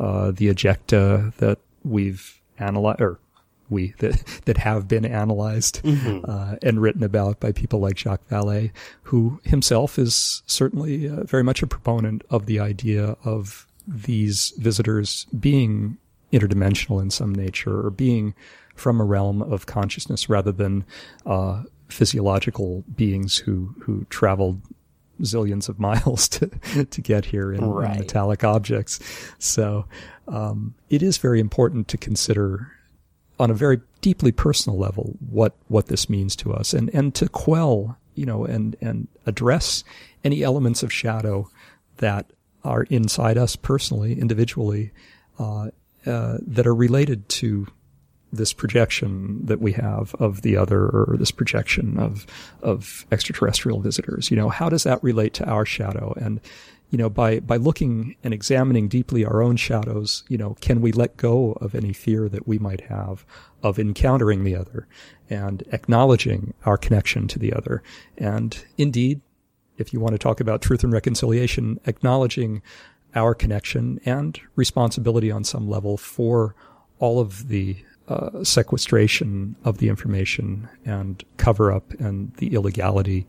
[0.00, 3.18] uh, the ejecta that we've analyzed, or
[3.70, 4.16] we that,
[4.46, 6.28] that have been analyzed Mhm.
[6.28, 8.72] uh, and written about by people like Jacques Vallée,
[9.04, 15.26] who himself is certainly uh, very much a proponent of the idea of these visitors
[15.38, 15.96] being
[16.32, 18.34] interdimensional in some nature or being
[18.74, 20.84] from a realm of consciousness rather than
[21.26, 24.60] uh, physiological beings who who traveled
[25.22, 26.46] zillions of miles to
[26.86, 29.00] to get here in, in metallic objects.
[29.38, 29.86] So
[30.28, 32.72] um, it is very important to consider
[33.38, 37.28] on a very deeply personal level what what this means to us and and to
[37.28, 39.82] quell you know and and address
[40.24, 41.48] any elements of shadow
[41.96, 42.30] that
[42.64, 44.92] are inside us personally individually
[45.38, 45.70] uh,
[46.10, 47.66] uh, that are related to
[48.32, 52.26] this projection that we have of the other or this projection of
[52.62, 54.30] of extraterrestrial visitors.
[54.30, 56.14] You know how does that relate to our shadow?
[56.20, 56.40] And
[56.90, 60.90] you know by by looking and examining deeply our own shadows you know can we
[60.92, 63.24] let go of any fear that we might have
[63.62, 64.88] of encountering the other
[65.28, 67.82] and acknowledging our connection to the other?
[68.18, 69.20] And indeed
[69.76, 72.62] if you want to talk about truth and reconciliation acknowledging
[73.14, 76.54] our connection and responsibility on some level for
[76.98, 77.76] all of the
[78.10, 83.24] uh, sequestration of the information and cover up and the illegality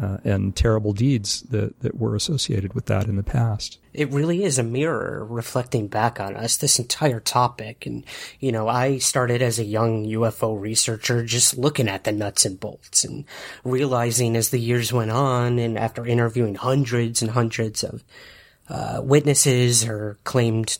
[0.00, 3.76] uh, and terrible deeds that, that were associated with that in the past.
[3.92, 7.84] It really is a mirror reflecting back on us, this entire topic.
[7.84, 8.06] And,
[8.40, 12.58] you know, I started as a young UFO researcher just looking at the nuts and
[12.58, 13.26] bolts and
[13.64, 18.02] realizing as the years went on and after interviewing hundreds and hundreds of
[18.72, 20.78] uh, witnesses or claimed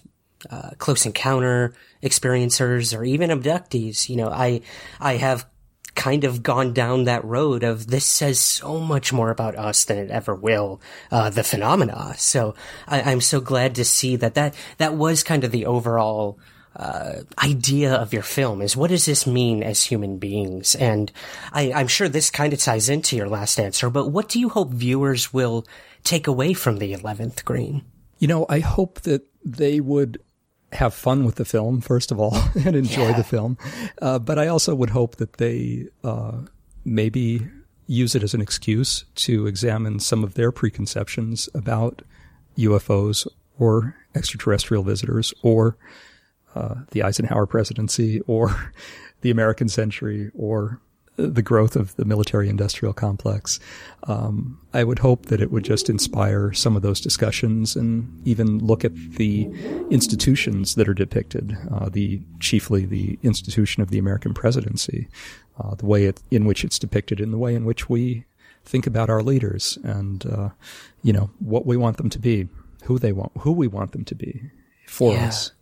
[0.51, 4.09] uh, close encounter experiencers or even abductees.
[4.09, 4.63] You know, I,
[4.99, 5.47] I have
[5.95, 9.99] kind of gone down that road of this says so much more about us than
[9.99, 10.81] it ever will,
[11.11, 12.15] uh, the phenomena.
[12.17, 12.55] So
[12.89, 16.39] I, am so glad to see that that, that was kind of the overall,
[16.75, 20.75] uh, idea of your film is what does this mean as human beings?
[20.75, 21.13] And
[21.53, 24.49] I, I'm sure this kind of ties into your last answer, but what do you
[24.49, 25.67] hope viewers will
[26.05, 27.85] take away from the 11th green?
[28.19, 30.21] You know, I hope that they would
[30.73, 33.17] have fun with the film, first of all, and enjoy yeah.
[33.17, 33.59] the film.
[34.01, 36.39] Uh, but I also would hope that they uh,
[36.85, 37.47] maybe
[37.87, 42.03] use it as an excuse to examine some of their preconceptions about
[42.57, 43.27] UFOs
[43.59, 45.77] or extraterrestrial visitors or
[46.55, 48.73] uh, the Eisenhower presidency or
[49.21, 50.81] the American century or
[51.17, 53.61] the growth of the military industrial complex.
[54.05, 58.59] Um, I would hope that it would just inspire some of those discussions and even
[58.59, 59.45] look at the
[59.91, 65.09] institutions that are depicted, uh, the chiefly the institution of the American presidency,
[65.63, 68.25] uh, the way it, in which it's depicted, and the way in which we
[68.65, 70.49] think about our leaders, and uh,
[71.03, 72.49] you know what we want them to be,
[72.85, 74.51] who they want, who we want them to be
[74.87, 75.27] for yeah.
[75.27, 75.53] us.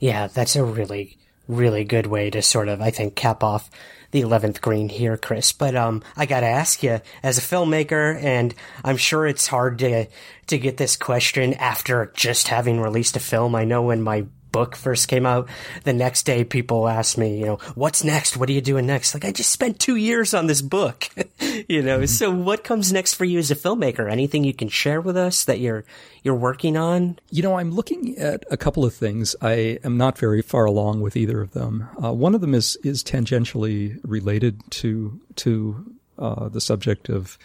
[0.00, 3.70] Yeah, that's a really, really good way to sort of, I think, cap off
[4.10, 5.52] the 11th green here, Chris.
[5.52, 8.54] But, um, I gotta ask you, as a filmmaker, and
[8.84, 10.06] I'm sure it's hard to,
[10.46, 13.54] to get this question after just having released a film.
[13.54, 15.48] I know when my book first came out,
[15.84, 18.36] the next day people asked me, you know, what's next?
[18.36, 19.14] What are you doing next?
[19.14, 21.08] Like, I just spent two years on this book,
[21.68, 22.06] you know, mm-hmm.
[22.06, 24.10] so what comes next for you as a filmmaker?
[24.10, 25.84] Anything you can share with us that you're,
[26.22, 27.18] you're working on?
[27.30, 29.36] You know, I'm looking at a couple of things.
[29.40, 31.88] I am not very far along with either of them.
[32.02, 37.38] Uh, one of them is, is tangentially related to, to, uh, the subject of,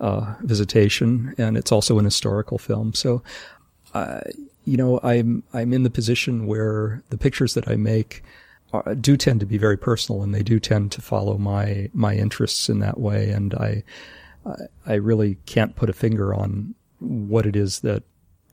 [0.00, 2.94] uh, visitation, and it's also an historical film.
[2.94, 3.22] So,
[3.94, 4.20] uh,
[4.68, 8.22] you know, I'm I'm in the position where the pictures that I make
[8.74, 12.14] are, do tend to be very personal, and they do tend to follow my my
[12.14, 13.30] interests in that way.
[13.30, 13.82] And I
[14.86, 18.02] I really can't put a finger on what it is that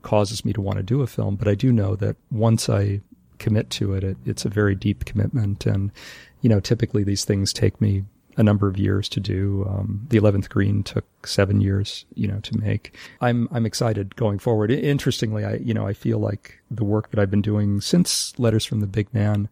[0.02, 3.00] causes me to want to do a film, but I do know that once I
[3.38, 5.92] commit to it, it it's a very deep commitment, and
[6.40, 8.04] you know, typically these things take me
[8.36, 9.66] a number of years to do.
[9.68, 12.96] Um, the eleventh green took seven years, you know, to make.
[13.20, 14.70] I'm I'm excited going forward.
[14.70, 18.64] Interestingly, I you know I feel like the work that I've been doing since Letters
[18.64, 19.48] from the Big Man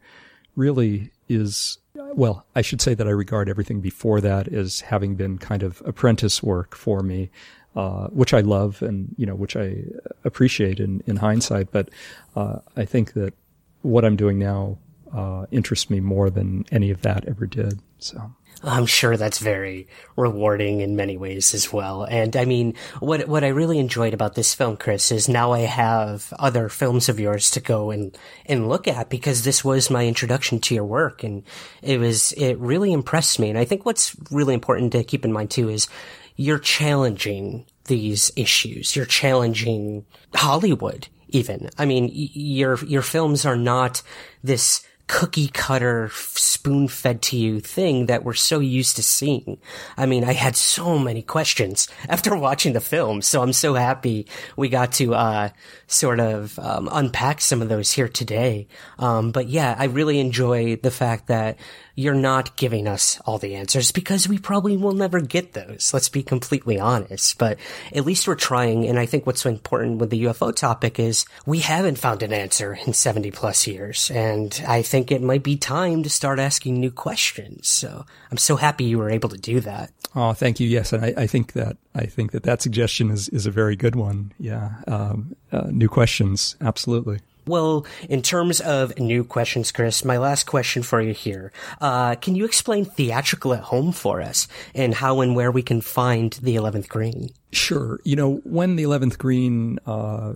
[0.57, 2.47] really is well.
[2.55, 6.43] I should say that I regard everything before that as having been kind of apprentice
[6.43, 7.31] work for me.
[7.77, 9.79] Uh, which I love and you know which I
[10.23, 11.89] appreciate in, in hindsight, but
[12.37, 13.35] uh, I think that
[13.83, 14.79] what I'm doing now
[15.13, 17.81] uh, interests me more than any of that ever did.
[17.99, 18.33] So
[18.67, 22.05] I'm sure that's very rewarding in many ways as well.
[22.05, 25.61] And I mean, what what I really enjoyed about this film, Chris, is now I
[25.61, 30.07] have other films of yours to go and and look at because this was my
[30.07, 31.43] introduction to your work, and
[31.83, 33.51] it was it really impressed me.
[33.51, 35.89] And I think what's really important to keep in mind too is
[36.37, 38.97] you're challenging these issues.
[38.97, 40.05] You're challenging
[40.35, 41.71] Hollywood, even.
[41.79, 44.03] I mean, your your films are not
[44.43, 49.59] this cookie cutter spoon fed to you thing that we're so used to seeing.
[49.97, 54.27] I mean, I had so many questions after watching the film, so I'm so happy
[54.57, 55.49] we got to uh,
[55.87, 58.67] sort of um, unpack some of those here today.
[58.99, 61.59] Um, but yeah, I really enjoy the fact that
[61.95, 65.93] you're not giving us all the answers because we probably will never get those.
[65.95, 67.39] Let's be completely honest.
[67.39, 67.59] But
[67.95, 68.87] at least we're trying.
[68.87, 72.33] And I think what's so important with the UFO topic is we haven't found an
[72.33, 74.11] answer in 70 plus years.
[74.11, 77.69] And I think it might be time to start asking new questions.
[77.69, 79.91] So I'm so happy you were able to do that.
[80.17, 80.69] Oh, thank you.
[80.69, 80.93] Yes.
[80.93, 83.97] And I, I think that, I think that that suggestion is, is a very good
[83.97, 84.33] one.
[84.39, 84.71] Yeah.
[84.87, 86.57] Um, uh, new questions.
[86.61, 87.21] Absolutely.
[87.47, 91.53] Well, in terms of new questions, Chris, my last question for you here.
[91.81, 95.81] Uh, can you explain theatrical at home for us and how and where we can
[95.81, 97.31] find the 11th Green?
[97.53, 98.01] Sure.
[98.05, 100.35] You know, when the 11th Green, uh,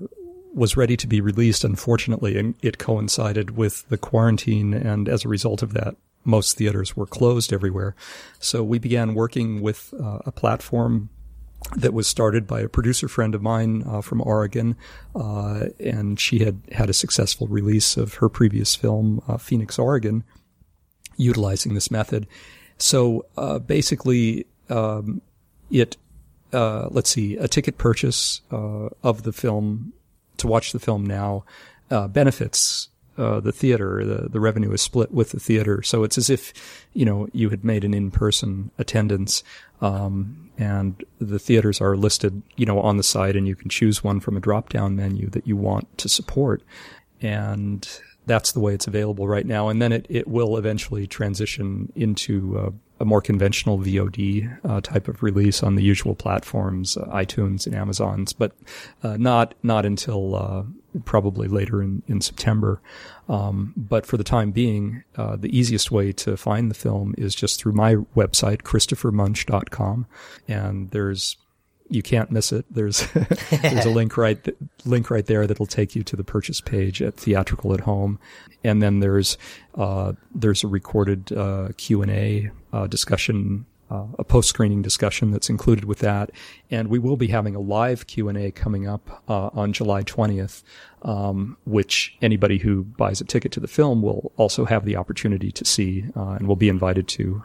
[0.54, 4.74] was ready to be released, unfortunately, it coincided with the quarantine.
[4.74, 7.94] And as a result of that, most theaters were closed everywhere.
[8.38, 11.10] So we began working with uh, a platform
[11.76, 14.76] that was started by a producer friend of mine uh, from Oregon,
[15.14, 20.24] uh, and she had had a successful release of her previous film, uh, Phoenix, Oregon,
[21.16, 22.26] utilizing this method.
[22.78, 25.20] So uh, basically, um,
[25.70, 25.96] it
[26.52, 29.92] uh, let's see, a ticket purchase uh, of the film
[30.38, 31.44] to watch the film now
[31.90, 32.87] benefits
[33.18, 34.04] uh, the theater.
[34.04, 35.82] The, the revenue is split with the theater.
[35.82, 36.52] So it's as if,
[36.94, 39.42] you know, you had made an in-person attendance.
[39.80, 44.02] Um, and the theaters are listed, you know, on the site and you can choose
[44.02, 46.62] one from a drop-down menu that you want to support.
[47.20, 47.88] And
[48.26, 49.68] that's the way it's available right now.
[49.68, 55.08] And then it, it will eventually transition into uh, a more conventional VOD uh, type
[55.08, 58.52] of release on the usual platforms, uh, iTunes and Amazon's, but
[59.02, 60.64] uh, not not until uh,
[61.04, 62.80] probably later in in September.
[63.28, 67.34] Um, but for the time being, uh, the easiest way to find the film is
[67.34, 70.06] just through my website, ChristopherMunch.com,
[70.46, 71.36] and there's
[71.90, 72.66] you can't miss it.
[72.70, 73.06] There's
[73.50, 77.02] there's a link right th- link right there that'll take you to the purchase page
[77.02, 78.18] at Theatrical at Home,
[78.64, 79.38] and then there's
[79.74, 83.66] uh, there's a recorded uh, Q and A uh, discussion.
[83.90, 86.30] Uh, a post-screening discussion that's included with that,
[86.70, 90.02] and we will be having a live Q and A coming up uh, on July
[90.02, 90.62] 20th,
[91.02, 95.50] um, which anybody who buys a ticket to the film will also have the opportunity
[95.52, 97.42] to see uh, and will be invited to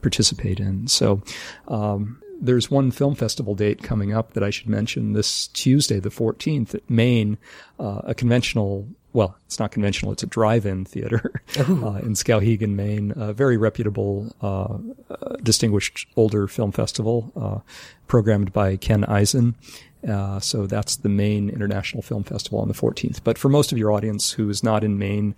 [0.00, 0.86] participate in.
[0.86, 1.22] So,
[1.68, 6.10] um, there's one film festival date coming up that I should mention this Tuesday, the
[6.10, 7.38] 14th at Maine,
[7.78, 13.12] uh, a conventional, well, it's not conventional, it's a drive-in theater uh, in Skowhegan, Maine,
[13.16, 14.76] a very reputable, uh,
[15.08, 17.60] uh distinguished older film festival, uh,
[18.08, 19.54] programmed by Ken Eisen.
[20.06, 23.20] Uh, so that's the Maine International Film Festival on the 14th.
[23.24, 25.34] But for most of your audience who is not in Maine,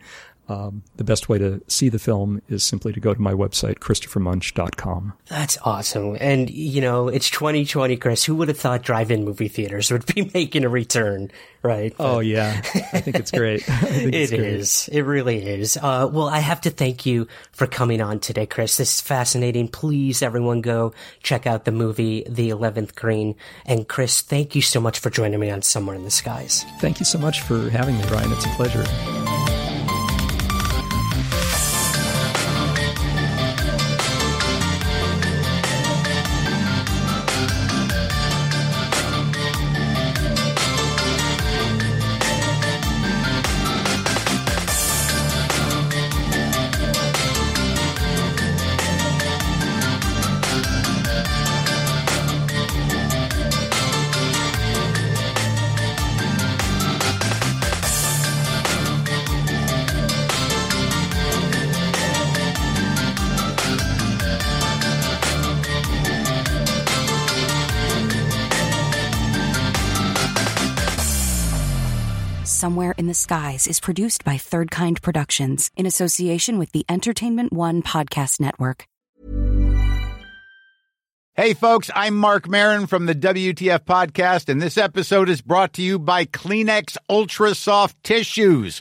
[0.49, 3.78] um, the best way to see the film is simply to go to my website,
[3.78, 5.12] ChristopherMunch.com.
[5.28, 6.16] That's awesome.
[6.20, 8.24] And, you know, it's 2020, Chris.
[8.24, 11.32] Who would have thought drive-in movie theaters would be making a return,
[11.62, 11.92] right?
[11.97, 12.62] But oh, yeah.
[12.92, 13.62] I think it's great.
[13.64, 14.88] think it is.
[14.92, 15.76] It really is.
[15.76, 18.76] Uh, well, I have to thank you for coming on today, Chris.
[18.76, 19.66] This is fascinating.
[19.66, 23.34] Please, everyone go check out the movie, The 11th Green.
[23.64, 26.64] And Chris, thank you so much for joining me on Somewhere in the Skies.
[26.78, 28.32] Thank you so much for having me, Ryan.
[28.32, 28.84] It's a pleasure.
[73.27, 78.87] Skies is produced by Third Kind Productions in association with the Entertainment One Podcast Network.
[81.35, 85.83] Hey, folks, I'm Marc Maron from the WTF Podcast, and this episode is brought to
[85.83, 88.81] you by Kleenex Ultra Soft Tissues